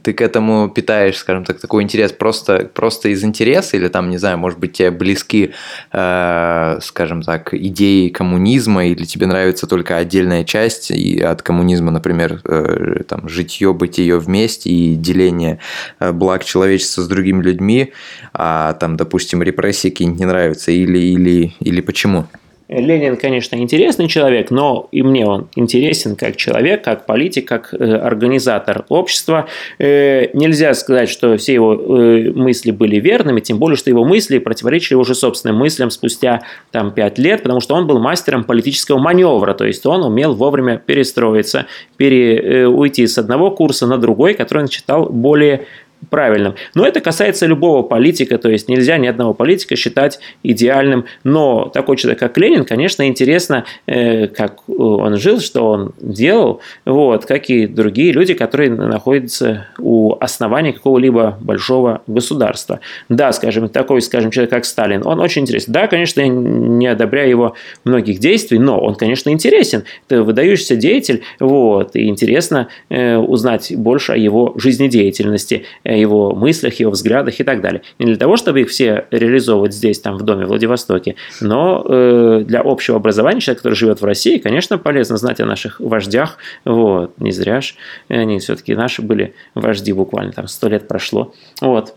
[0.02, 4.18] ты к этому питаешь, скажем так, такой интерес просто, просто из интереса, или там, не
[4.18, 5.54] знаю, может быть, тебе близки,
[5.90, 12.42] э, скажем так, идеи коммунизма, или тебе нравится только отдельная часть и от коммунизма, например,
[12.44, 15.58] э, там, житье, бытие вместе и деление
[16.00, 17.94] э, благ человечества с другими людьми,
[18.32, 22.26] а там, допустим, репрессии какие-нибудь не нравятся, или, или, или почему?
[22.70, 27.96] Ленин, конечно, интересный человек, но и мне он интересен как человек, как политик, как э,
[27.96, 29.48] организатор общества.
[29.80, 34.38] Э, нельзя сказать, что все его э, мысли были верными, тем более, что его мысли
[34.38, 39.52] противоречили уже собственным мыслям спустя там, пять лет, потому что он был мастером политического маневра,
[39.54, 44.68] то есть он умел вовремя перестроиться, пере, уйти с одного курса на другой, который он
[44.68, 45.66] считал более
[46.08, 46.54] правильным.
[46.74, 51.04] Но это касается любого политика, то есть нельзя ни одного политика считать идеальным.
[51.24, 57.26] Но такой человек, как Ленин, конечно, интересно, э, как он жил, что он делал, вот,
[57.26, 62.80] как и другие люди, которые находятся у основания какого-либо большого государства.
[63.08, 65.72] Да, скажем, такой, скажем, человек, как Сталин, он очень интересен.
[65.72, 69.84] Да, конечно, я не одобряю его многих действий, но он, конечно, интересен.
[70.08, 76.90] Это выдающийся деятель, вот, и интересно э, узнать больше о его жизнедеятельности его мыслях, его
[76.90, 77.82] взглядах и так далее.
[77.98, 82.44] Не для того, чтобы их все реализовывать здесь, там, в доме в Владивостоке, но э,
[82.46, 86.38] для общего образования человек, который живет в России, конечно, полезно знать о наших вождях.
[86.64, 87.18] Вот.
[87.18, 87.74] Не зря ж
[88.08, 91.34] они все-таки наши были вожди буквально, там сто лет прошло.
[91.60, 91.94] Вот.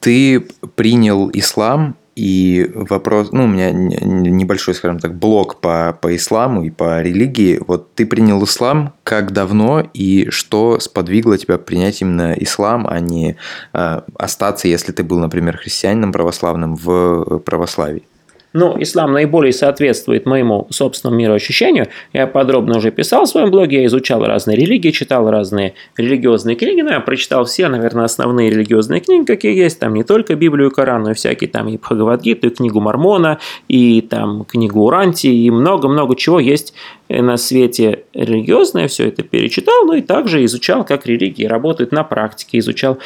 [0.00, 6.62] Ты принял ислам и вопрос, ну, у меня небольшой, скажем так, блок по, по исламу
[6.62, 7.60] и по религии.
[7.66, 13.36] Вот ты принял ислам как давно и что сподвигло тебя принять именно ислам, а не
[13.72, 18.04] э, остаться, если ты был, например, христианином православным в православии?
[18.56, 21.88] Ну, ислам наиболее соответствует моему собственному мироощущению.
[22.12, 26.80] Я подробно уже писал в своем блоге, я изучал разные религии, читал разные религиозные книги,
[26.80, 30.72] но я прочитал все, наверное, основные религиозные книги, какие есть, там не только Библию и
[30.72, 35.50] Коран, но и всякие там и Бхагавадгиту, и книгу Мормона, и там книгу Уранти, и
[35.50, 36.74] много-много чего есть
[37.08, 42.58] на свете религиозное, все это перечитал, ну и также изучал, как религии работают на практике,
[42.58, 42.98] изучал,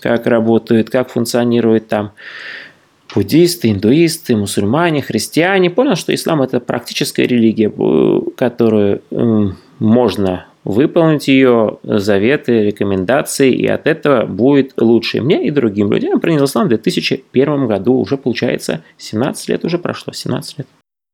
[0.00, 2.10] как работают, как функционирует там
[3.14, 5.70] буддисты, индуисты, мусульмане, христиане.
[5.70, 7.72] Понял, что ислам это практическая религия,
[8.36, 9.02] которую
[9.78, 16.10] можно выполнить ее заветы, рекомендации, и от этого будет лучше мне, и другим людям.
[16.14, 20.66] Я принял ислам в 2001 году, уже получается 17 лет уже прошло, 17 лет.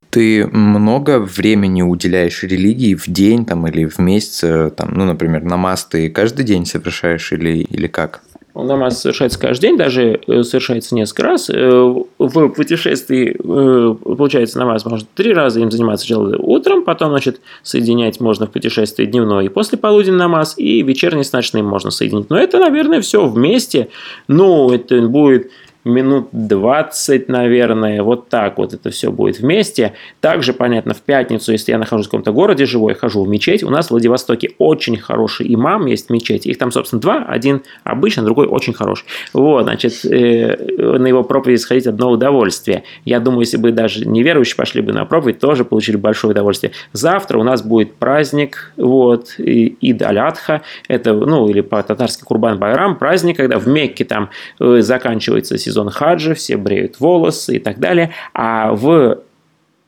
[0.09, 5.43] Ты много времени уделяешь религии в день там, или в месяц, э, там, ну, например,
[5.43, 8.23] намаз ты каждый день совершаешь или, или как?
[8.55, 11.51] Намаз совершается каждый день, даже э, совершается несколько раз.
[11.51, 17.41] Э, в путешествии, э, получается, намаз может три раза им заниматься сначала утром, потом, значит,
[17.63, 22.31] соединять можно в путешествии дневной и после полудень намаз, и вечерний с ночным можно соединить.
[22.31, 23.89] Но это, наверное, все вместе.
[24.29, 25.51] Ну, это будет
[25.85, 29.95] минут 20, наверное, вот так вот это все будет вместе.
[30.21, 33.63] Также, понятно, в пятницу, если я нахожусь в каком-то городе живой, хожу в мечеть.
[33.63, 36.47] У нас в Владивостоке очень хороший имам, есть мечеть.
[36.47, 37.25] Их там, собственно, два.
[37.25, 39.05] Один обычный, другой очень хороший.
[39.33, 42.85] Вот, значит, э, на его проповедь сходить одно удовольствие.
[43.05, 46.73] Я думаю, если бы даже неверующие пошли бы на проповедь, тоже получили большое удовольствие.
[46.93, 53.39] Завтра у нас будет праздник, вот, Ид Алятха, это, ну, или по-татарски Курбан Байрам, праздник,
[53.39, 54.31] когда в Мекке там
[54.61, 58.11] э, заканчивается сезон сезон хаджа, все бреют волосы и так далее.
[58.35, 59.19] А в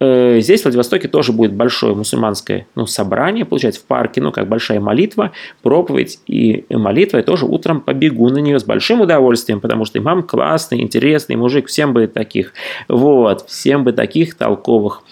[0.01, 4.49] э, Здесь, в Владивостоке, тоже будет большое мусульманское ну, собрание, получается, в парке, ну, как
[4.49, 5.32] большая молитва,
[5.62, 7.18] проповедь и молитва.
[7.18, 11.68] Я тоже утром побегу на нее с большим удовольствием, потому что имам классный, интересный мужик,
[11.68, 12.53] всем бы таких.
[12.89, 15.03] Вот, всем бы таких толковых.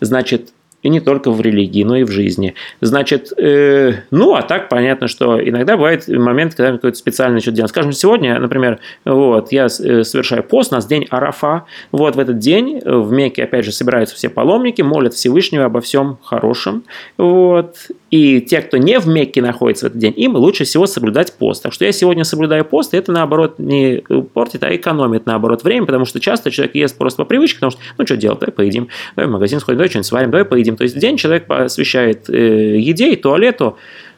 [0.00, 0.50] Значит,
[0.82, 2.54] и не только в религии, но и в жизни.
[2.80, 7.70] Значит, э, ну, а так понятно, что иногда бывает момент, когда какой-то специальный что-то делать.
[7.70, 9.68] Скажем, сегодня, например, вот, я э,
[10.04, 11.64] совершаю пост, у нас день Арафа.
[11.92, 16.18] Вот в этот день в Мекке, опять же, собираются все паломники, молят Всевышнего обо всем
[16.22, 16.84] хорошем.
[17.18, 17.76] Вот.
[18.10, 21.62] И те, кто не в Мекке находится в этот день, им лучше всего соблюдать пост.
[21.62, 24.02] Так что я сегодня соблюдаю пост, и это, наоборот, не
[24.34, 27.80] портит, а экономит, наоборот, время, потому что часто человек ест просто по привычке, потому что,
[27.98, 30.69] ну, что делать, давай поедим, давай в магазин сходим, давай что-нибудь сварим, давай поедим.
[30.76, 33.76] То есть день человек посвящает э, еде и туалету,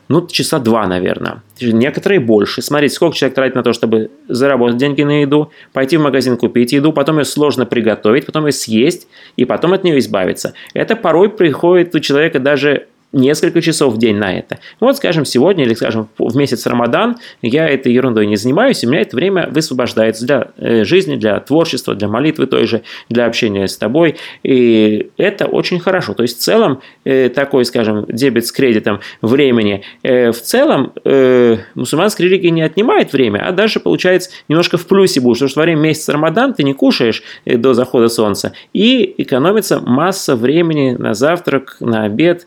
[0.08, 1.42] ну, часа два, наверное.
[1.60, 2.60] Некоторые больше.
[2.60, 6.72] Смотрите, сколько человек тратит на то, чтобы заработать деньги на еду, пойти в магазин купить
[6.72, 10.52] еду, потом ее сложно приготовить, потом ее съесть, и потом от нее избавиться.
[10.74, 14.58] Это порой приходит у человека даже несколько часов в день на это.
[14.80, 18.90] Вот, скажем, сегодня или, скажем, в месяц Рамадан я этой ерундой не занимаюсь, и у
[18.90, 23.68] меня это время высвобождается для э, жизни, для творчества, для молитвы той же, для общения
[23.68, 24.16] с тобой.
[24.42, 26.14] И это очень хорошо.
[26.14, 30.92] То есть, в целом, э, такой, скажем, дебет с кредитом времени, э, в целом
[31.74, 35.64] мусульманская религия не отнимает время, а даже, получается, немножко в плюсе будешь, потому что во
[35.64, 41.76] время месяца Рамадан ты не кушаешь до захода солнца, и экономится масса времени на завтрак,
[41.80, 42.46] на обед,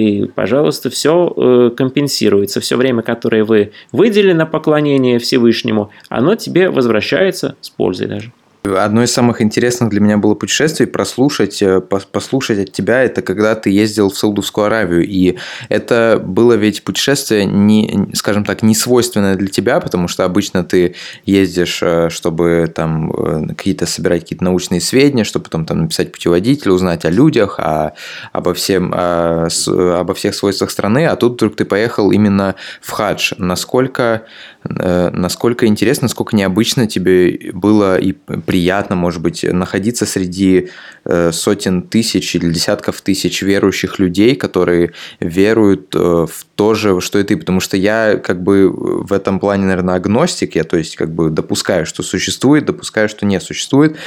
[0.00, 2.60] и, пожалуйста, все э, компенсируется.
[2.60, 8.32] Все время, которое вы выделили на поклонение Всевышнему, оно тебе возвращается с пользой даже.
[8.62, 13.54] Одно из самых интересных для меня было путешествий прослушать, э, послушать от тебя, это когда
[13.54, 15.06] ты ездил в Саудовскую Аравию.
[15.06, 15.38] И
[15.70, 20.94] это было ведь путешествие, не, скажем так, не свойственное для тебя, потому что обычно ты
[21.24, 26.70] ездишь, э, чтобы там э, какие-то собирать какие-то научные сведения, чтобы потом там написать путеводитель,
[26.70, 27.94] узнать о людях, о,
[28.32, 33.32] обо, всем, о, обо всех свойствах страны, а тут вдруг ты поехал именно в хадж.
[33.38, 34.26] Насколько
[34.62, 38.14] насколько интересно, насколько необычно тебе было и
[38.50, 40.70] приятно, может быть, находиться среди
[41.04, 44.90] э, сотен тысяч или десятков тысяч верующих людей, которые
[45.20, 47.36] веруют э, в то же, что и ты.
[47.36, 51.30] Потому что я как бы в этом плане, наверное, агностик, я то есть как бы
[51.30, 53.98] допускаю, что существует, допускаю, что не существует.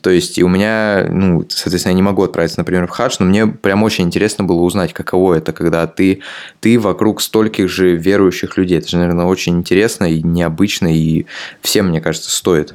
[0.00, 3.26] То есть и у меня, ну, соответственно, я не могу отправиться, например, в хадж, но
[3.26, 6.22] мне прям очень интересно было узнать, каково это, когда ты,
[6.60, 8.78] ты вокруг стольких же верующих людей.
[8.78, 11.26] Это же, наверное, очень интересно и необычно, и
[11.60, 12.72] всем, мне кажется, стоит.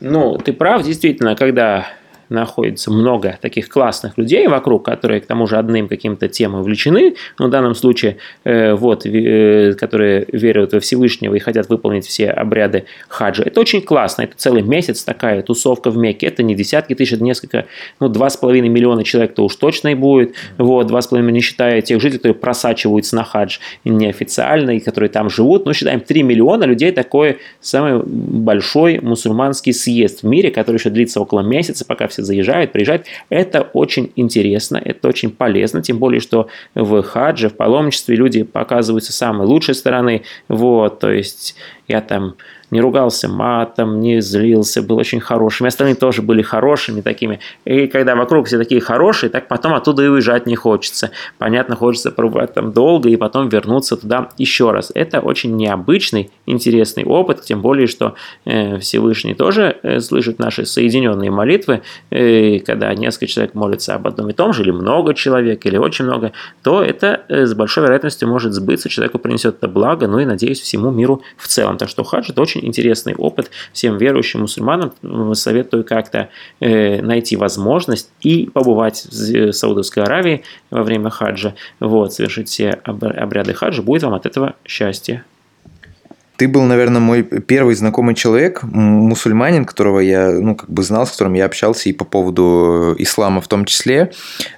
[0.00, 1.86] Ну, ты прав, действительно, когда
[2.30, 7.48] находится много таких классных людей вокруг, которые к тому же одним каким-то темам увлечены, но
[7.48, 12.84] в данном случае э, вот, э, которые верят во Всевышнего и хотят выполнить все обряды
[13.08, 13.42] хаджа.
[13.44, 17.24] Это очень классно, это целый месяц такая тусовка в Мекке, это не десятки тысяч, это
[17.24, 17.66] несколько,
[17.98, 21.40] ну, два с половиной миллиона человек-то уж точно и будет, вот, два с половиной, не
[21.40, 26.22] считая тех жителей, которые просачиваются на хадж неофициально и которые там живут, ну, считаем 3
[26.22, 32.06] миллиона людей, такой самый большой мусульманский съезд в мире, который еще длится около месяца, пока
[32.08, 33.06] все заезжают, приезжают.
[33.28, 39.12] Это очень интересно, это очень полезно, тем более, что в хадже, в паломничестве люди показываются
[39.12, 40.22] самой лучшей стороны.
[40.48, 41.56] Вот, то есть
[41.88, 42.36] я там
[42.70, 45.66] не ругался матом, не злился, был очень хорошим.
[45.66, 47.40] И остальные тоже были хорошими такими.
[47.64, 51.10] И когда вокруг все такие хорошие, так потом оттуда и уезжать не хочется.
[51.38, 54.92] Понятно, хочется пробовать там долго и потом вернуться туда еще раз.
[54.94, 58.14] Это очень необычный, интересный опыт, тем более, что
[58.44, 61.82] э, Всевышний тоже э, слышит наши соединенные молитвы.
[62.10, 66.04] Э, когда несколько человек молятся об одном и том же, или много человек, или очень
[66.04, 70.24] много, то это э, с большой вероятностью может сбыться, человеку принесет это благо, ну и,
[70.24, 71.76] надеюсь, всему миру в целом.
[71.76, 73.50] Так что хадж– это очень очень интересный опыт.
[73.72, 74.92] Всем верующим мусульманам
[75.34, 76.28] советую как-то
[76.60, 83.54] э, найти возможность и побывать в Саудовской Аравии во время хаджа, вот, совершить все обряды
[83.54, 85.24] хаджа, будет вам от этого счастье.
[86.40, 91.10] Ты был, наверное, мой первый знакомый человек, мусульманин, которого я, ну, как бы знал, с
[91.10, 94.12] которым я общался и по поводу ислама в том числе.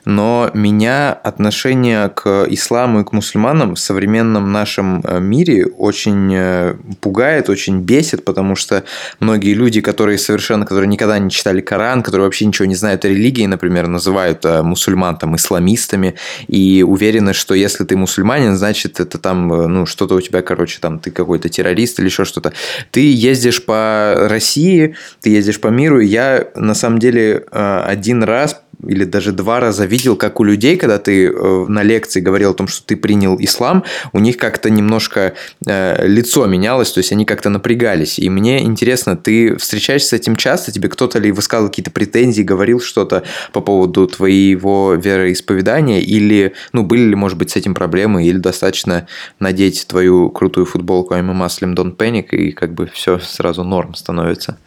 [0.04, 6.74] Но меня отношение к исламу и к мусульманам в современном нашем э, мире очень э,
[7.00, 8.84] пугает, очень бесит, потому что
[9.18, 13.08] многие люди, которые совершенно, которые никогда не читали Коран, которые вообще ничего не знают о
[13.08, 16.14] религии, например, называют э, мусульман там исламистами
[16.46, 21.00] и уверены, что если ты мусульманин, значит это там, ну, что-то у тебя, короче, там
[21.00, 22.52] ты какой-то террорист террорист или еще что-то.
[22.90, 26.00] Ты ездишь по России, ты ездишь по миру.
[26.00, 30.76] Я на самом деле э, один раз или даже два раза видел, как у людей,
[30.76, 34.70] когда ты э, на лекции говорил о том, что ты принял ислам, у них как-то
[34.70, 35.34] немножко
[35.66, 38.18] э, лицо менялось, то есть они как-то напрягались.
[38.18, 40.72] И мне интересно, ты встречаешься с этим часто?
[40.72, 43.22] Тебе кто-то ли высказывал какие-то претензии, говорил что-то
[43.52, 46.00] по поводу твоего вероисповедания?
[46.00, 48.24] Или, ну, были ли, может быть, с этим проблемы?
[48.26, 49.06] Или достаточно
[49.38, 53.94] надеть твою крутую футболку I'm a Muslim, don't panic, и как бы все сразу норм
[53.94, 54.58] становится?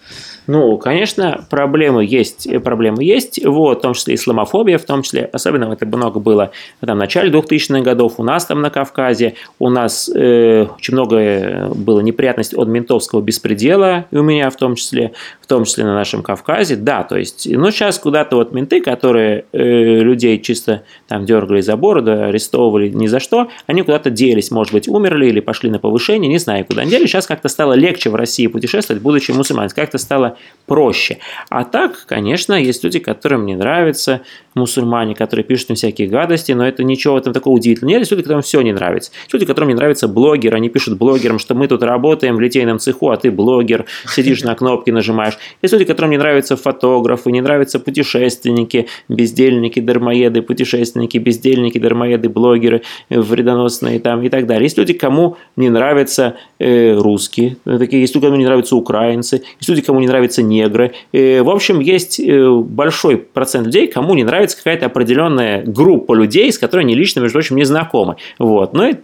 [0.47, 5.29] Ну, конечно, проблемы есть, э, проблемы есть, вот, в том числе исламофобия, в том числе,
[5.31, 9.69] особенно это много было там, в начале 2000-х годов, у нас там на Кавказе, у
[9.69, 14.75] нас э, очень много э, было неприятностей от ментовского беспредела, и у меня в том
[14.75, 18.81] числе, в том числе на нашем Кавказе, да, то есть, ну, сейчас куда-то вот менты,
[18.81, 24.51] которые э, людей чисто там дергали за бороду, арестовывали ни за что, они куда-то делись,
[24.51, 27.73] может быть, умерли или пошли на повышение, не знаю, куда они делись, сейчас как-то стало
[27.73, 30.34] легче в России путешествовать, будучи мусульманин, как-то стало
[30.65, 31.19] проще.
[31.49, 34.21] А так, конечно, есть люди, которым не нравится,
[34.55, 37.99] мусульмане, которые пишут им всякие гадости, но это ничего этом такого удивительного нет.
[37.99, 39.11] Есть люди, которым все не нравится.
[39.23, 42.79] Есть люди, которым не нравится блогер, они пишут блогерам, что мы тут работаем в литейном
[42.79, 45.37] цеху, а ты блогер, сидишь на кнопки нажимаешь.
[45.61, 52.81] Есть люди, которым не нравятся фотографы, не нравятся путешественники, бездельники, дармоеды, путешественники, бездельники, дармоеды, блогеры,
[53.09, 54.63] вредоносные там и так далее.
[54.63, 59.69] Есть люди, кому не нравятся э, русские, такие есть люди, кому не нравятся украинцы, есть
[59.69, 60.93] люди, кому не нравятся нравятся негры.
[61.11, 66.51] И, в общем, есть э, большой процент людей, кому не нравится какая-то определенная группа людей,
[66.51, 68.15] с которой они лично, между прочим, не знакомы.
[68.39, 68.73] Вот.
[68.73, 68.95] Но и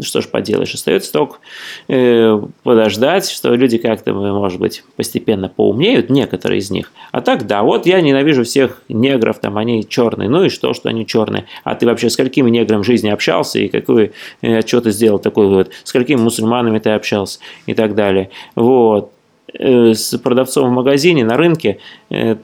[0.00, 1.38] что ж поделаешь, остается только
[1.88, 6.92] э, подождать, что люди как-то, может быть, постепенно поумнеют, некоторые из них.
[7.12, 10.88] А так, да, вот я ненавижу всех негров, там они черные, ну и что, что
[10.88, 11.46] они черные.
[11.64, 15.18] А ты вообще с какими неграми в жизни общался и какой, э, что ты сделал
[15.18, 15.72] такой вывод?
[15.84, 18.30] С какими мусульманами ты общался и так далее.
[18.54, 19.12] Вот.
[19.52, 21.78] Э, с продавцом в магазине, на рынке,
[22.10, 22.36] э,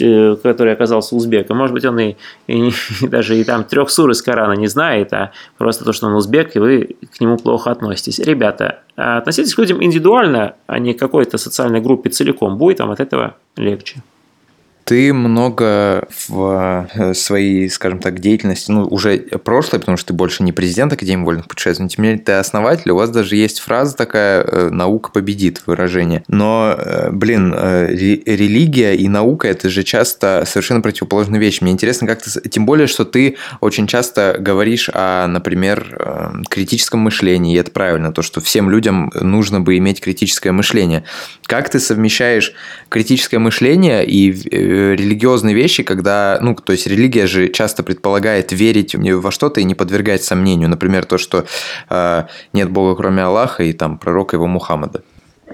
[0.00, 1.56] э, который оказался узбеком.
[1.56, 2.70] Может быть, он и, и,
[3.02, 6.14] и даже и там трех сур из Корана не знает, а просто то, что он
[6.14, 8.18] узбек, и вы к нему плохо относитесь.
[8.18, 12.58] Ребята, относитесь к людям индивидуально, а не к какой-то социальной группе целиком.
[12.58, 14.02] Будет вам от этого легче.
[14.88, 20.42] Ты много в э, своей, скажем так, деятельности, ну, уже прошлой, потому что ты больше
[20.42, 23.60] не президент Академии вольных путешествий, но тем не менее ты основатель, у вас даже есть
[23.60, 26.24] фраза такая э, «наука победит» выражение.
[26.26, 31.62] Но, э, блин, религия и наука– это же часто совершенно противоположные вещи.
[31.62, 32.48] Мне интересно, как ты...
[32.48, 38.22] Тем более, что ты очень часто говоришь о, например, критическом мышлении, и это правильно, то,
[38.22, 41.04] что всем людям нужно бы иметь критическое мышление.
[41.44, 42.54] Как ты совмещаешь
[42.88, 49.30] критическое мышление и религиозные вещи, когда, ну, то есть религия же часто предполагает верить во
[49.30, 50.68] что-то и не подвергать сомнению.
[50.68, 51.44] Например, то, что
[51.90, 55.02] э, нет Бога кроме Аллаха и там пророка его Мухаммада.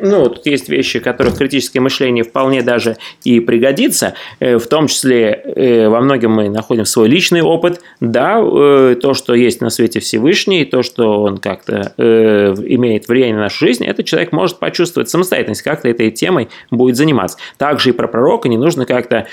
[0.01, 5.31] Ну, тут есть вещи, которых критическое мышление вполне даже и пригодится, э, в том числе
[5.31, 10.01] э, во многом мы находим свой личный опыт, да, э, то, что есть на свете
[10.01, 15.63] Всевышний, то, что он как-то имеет влияние на нашу жизнь, этот человек может почувствовать самостоятельность,
[15.63, 17.39] как-то этой темой будет заниматься.
[17.59, 19.27] Также и про пророка не нужно как-то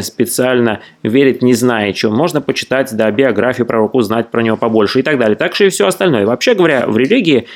[0.00, 2.12] специально верить, не зная чего.
[2.12, 5.36] Можно почитать, да, биографию пророка, узнать про него побольше и так далее.
[5.36, 6.26] Так же и все остальное.
[6.26, 7.46] Вообще говоря, в религии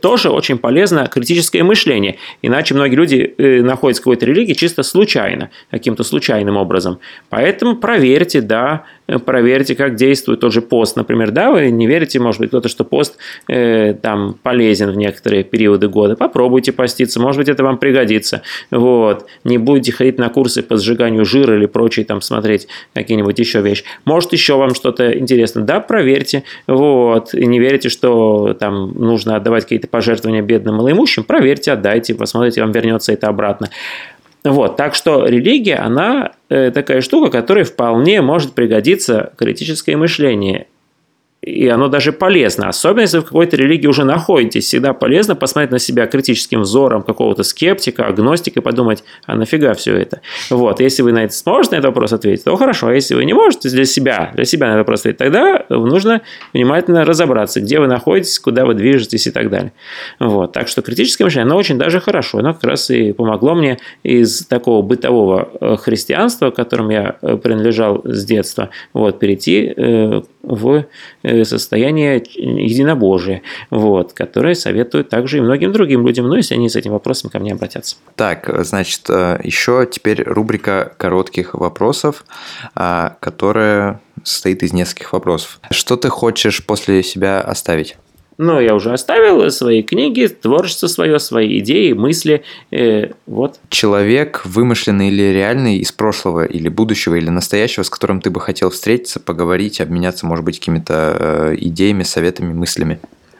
[0.00, 2.18] тоже очень полезно критическое критическое мышление.
[2.42, 6.98] Иначе многие люди э, находятся в какой-то религии чисто случайно, каким-то случайным образом.
[7.28, 8.84] Поэтому проверьте, да,
[9.18, 10.96] проверьте, как действует тот же пост.
[10.96, 13.16] Например, да, вы не верите, может быть, кто-то, что пост
[13.48, 16.16] э, там полезен в некоторые периоды года.
[16.16, 18.42] Попробуйте поститься, может быть, это вам пригодится.
[18.70, 19.26] Вот.
[19.44, 23.84] Не будете ходить на курсы по сжиганию жира или прочие там смотреть какие-нибудь еще вещи.
[24.04, 25.62] Может, еще вам что-то интересно.
[25.62, 26.44] Да, проверьте.
[26.66, 27.34] Вот.
[27.34, 31.24] И не верите, что там нужно отдавать какие-то пожертвования бедным малоимущим.
[31.24, 33.68] Проверьте, отдайте, посмотрите, вам вернется это обратно.
[34.44, 40.66] Вот, так что религия, она э, такая штука, которая вполне может пригодиться критическое мышление
[41.42, 42.68] и оно даже полезно.
[42.68, 44.66] Особенно, если вы в какой-то религии уже находитесь.
[44.66, 49.96] Всегда полезно посмотреть на себя критическим взором какого-то скептика, агностика и подумать, а нафига все
[49.96, 50.20] это?
[50.50, 50.80] Вот.
[50.80, 52.88] Если вы на это сможете на этот вопрос ответить, то хорошо.
[52.88, 56.22] А если вы не можете для себя, для себя на этот вопрос ответить, тогда нужно
[56.52, 59.72] внимательно разобраться, где вы находитесь, куда вы движетесь и так далее.
[60.20, 60.52] Вот.
[60.52, 62.38] Так что критическое мышление, оно очень даже хорошо.
[62.38, 67.36] Оно как раз и помогло мне из такого бытового э, христианства, к которому я э,
[67.36, 70.86] принадлежал с детства, вот, перейти э, в
[71.22, 76.74] Э, состояние единобожия, вот, которое советуют также и многим другим людям, ну, если они с
[76.74, 77.96] этим вопросом ко мне обратятся.
[78.16, 82.24] Так, значит, э, еще теперь рубрика коротких вопросов,
[82.74, 85.60] а, которая состоит из нескольких вопросов.
[85.70, 87.96] Что ты хочешь после себя оставить?
[88.38, 92.42] Но я уже оставил свои книги, творчество свое, свои идеи, мысли.
[92.70, 93.58] Э, вот.
[93.68, 98.70] Человек, вымышленный или реальный, из прошлого или будущего или настоящего, с которым ты бы хотел
[98.70, 102.98] встретиться, поговорить, обменяться, может быть, какими-то э, идеями, советами, мыслями?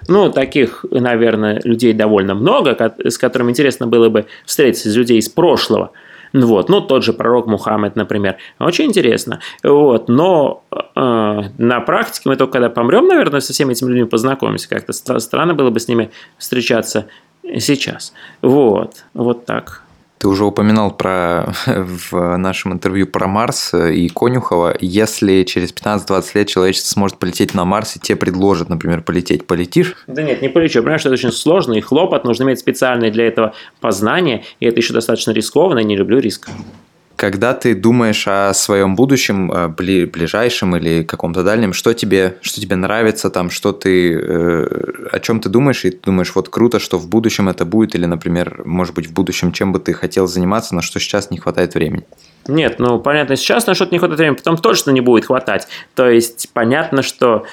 [0.09, 5.29] Ну, таких, наверное, людей довольно много, с которыми интересно было бы встретиться, из людей из
[5.29, 5.93] прошлого–
[6.33, 6.69] вот.
[6.69, 8.37] Ну, тот же пророк Мухаммед, например.
[8.59, 9.41] Очень интересно.
[9.63, 10.09] Вот.
[10.09, 14.69] Но э, на практике мы только когда помрем, наверное, со всеми этими людьми познакомимся.
[14.69, 17.07] Как-то странно было бы с ними встречаться
[17.59, 18.13] сейчас.
[18.41, 19.05] Вот.
[19.15, 19.82] Вот так.
[20.23, 24.77] Ты уже упоминал про в нашем интервью про Марс и Конюхова.
[24.79, 29.97] Если через 15-20 лет человечество сможет полететь на Марс, и тебе предложат, например, полететь, полетишь?
[30.07, 30.79] Да нет, не полечу.
[30.79, 32.23] Я понимаю, что это очень сложно и хлопот.
[32.23, 36.49] Нужно иметь специальные для этого познания, и это еще достаточно рискованно, я не люблю риск
[37.23, 39.47] когда ты думаешь о своем будущем,
[39.77, 45.39] ближайшем или каком-то дальнем, что тебе, что тебе нравится, там, что ты, э, о чем
[45.39, 48.97] ты думаешь, и ты думаешь, вот круто, что в будущем это будет, или, например, может
[48.97, 52.03] быть, в будущем чем бы ты хотел заниматься, на что сейчас не хватает времени?
[52.49, 55.69] Нет, ну понятно, сейчас на что-то не хватает времени, потом точно не будет хватать.
[55.95, 57.47] То есть понятно, что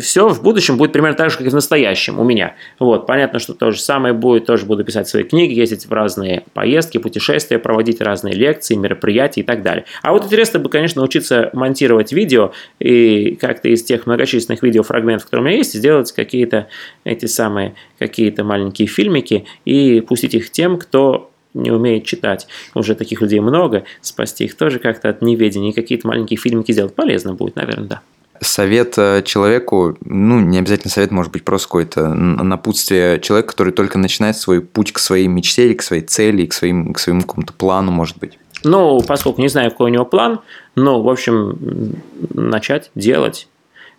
[0.00, 2.54] все в будущем будет примерно так же, как и в настоящем у меня.
[2.78, 6.44] Вот, понятно, что то же самое будет, тоже буду писать свои книги, ездить в разные
[6.54, 9.84] поездки, путешествия, проводить разные лекции, мероприятия и так далее.
[10.02, 15.44] А вот интересно бы, конечно, научиться монтировать видео и как-то из тех многочисленных видеофрагментов, которые
[15.44, 16.68] у меня есть, сделать какие-то
[17.04, 22.46] эти самые, какие-то маленькие фильмики и пустить их тем, кто не умеет читать.
[22.74, 26.94] Уже таких людей много, спасти их тоже как-то от неведения, и какие-то маленькие фильмики сделать
[26.94, 28.02] полезно будет, наверное, да
[28.40, 33.98] совет э, человеку, ну, не обязательно совет, может быть, просто какое-то напутствие человека, который только
[33.98, 37.52] начинает свой путь к своей мечте или к своей цели, к, своим, к своему какому-то
[37.52, 38.38] плану, может быть?
[38.64, 40.40] Ну, поскольку не знаю, какой у него план,
[40.74, 41.96] ну, в общем,
[42.34, 43.48] начать делать,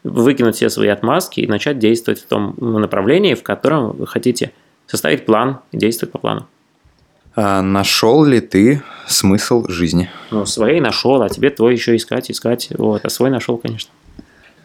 [0.04, 4.52] выкинуть все свои отмазки и начать действовать в том направлении, в котором вы хотите
[4.88, 6.48] составить план и действовать по плану.
[7.36, 10.10] А нашел ли ты смысл жизни?
[10.32, 12.70] Ну, своей нашел, а тебе твой еще искать, искать.
[12.76, 13.92] Вот, а свой нашел, конечно.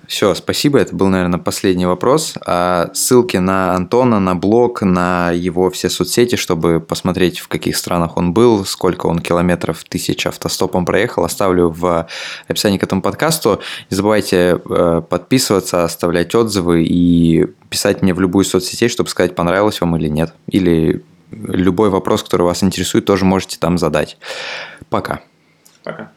[0.07, 0.79] Все, спасибо.
[0.79, 2.35] Это был, наверное, последний вопрос.
[2.45, 8.17] А ссылки на Антона, на блог, на его все соцсети, чтобы посмотреть, в каких странах
[8.17, 12.09] он был, сколько он километров, тысяч автостопом проехал, оставлю в
[12.49, 13.61] описании к этому подкасту.
[13.91, 19.81] Не забывайте э, подписываться, оставлять отзывы и писать мне в любую соцсеть, чтобы сказать, понравилось
[19.81, 20.35] вам или нет.
[20.49, 24.19] Или любой вопрос, который вас интересует, тоже можете там задать.
[24.91, 25.21] Пока.
[25.85, 26.11] Пока.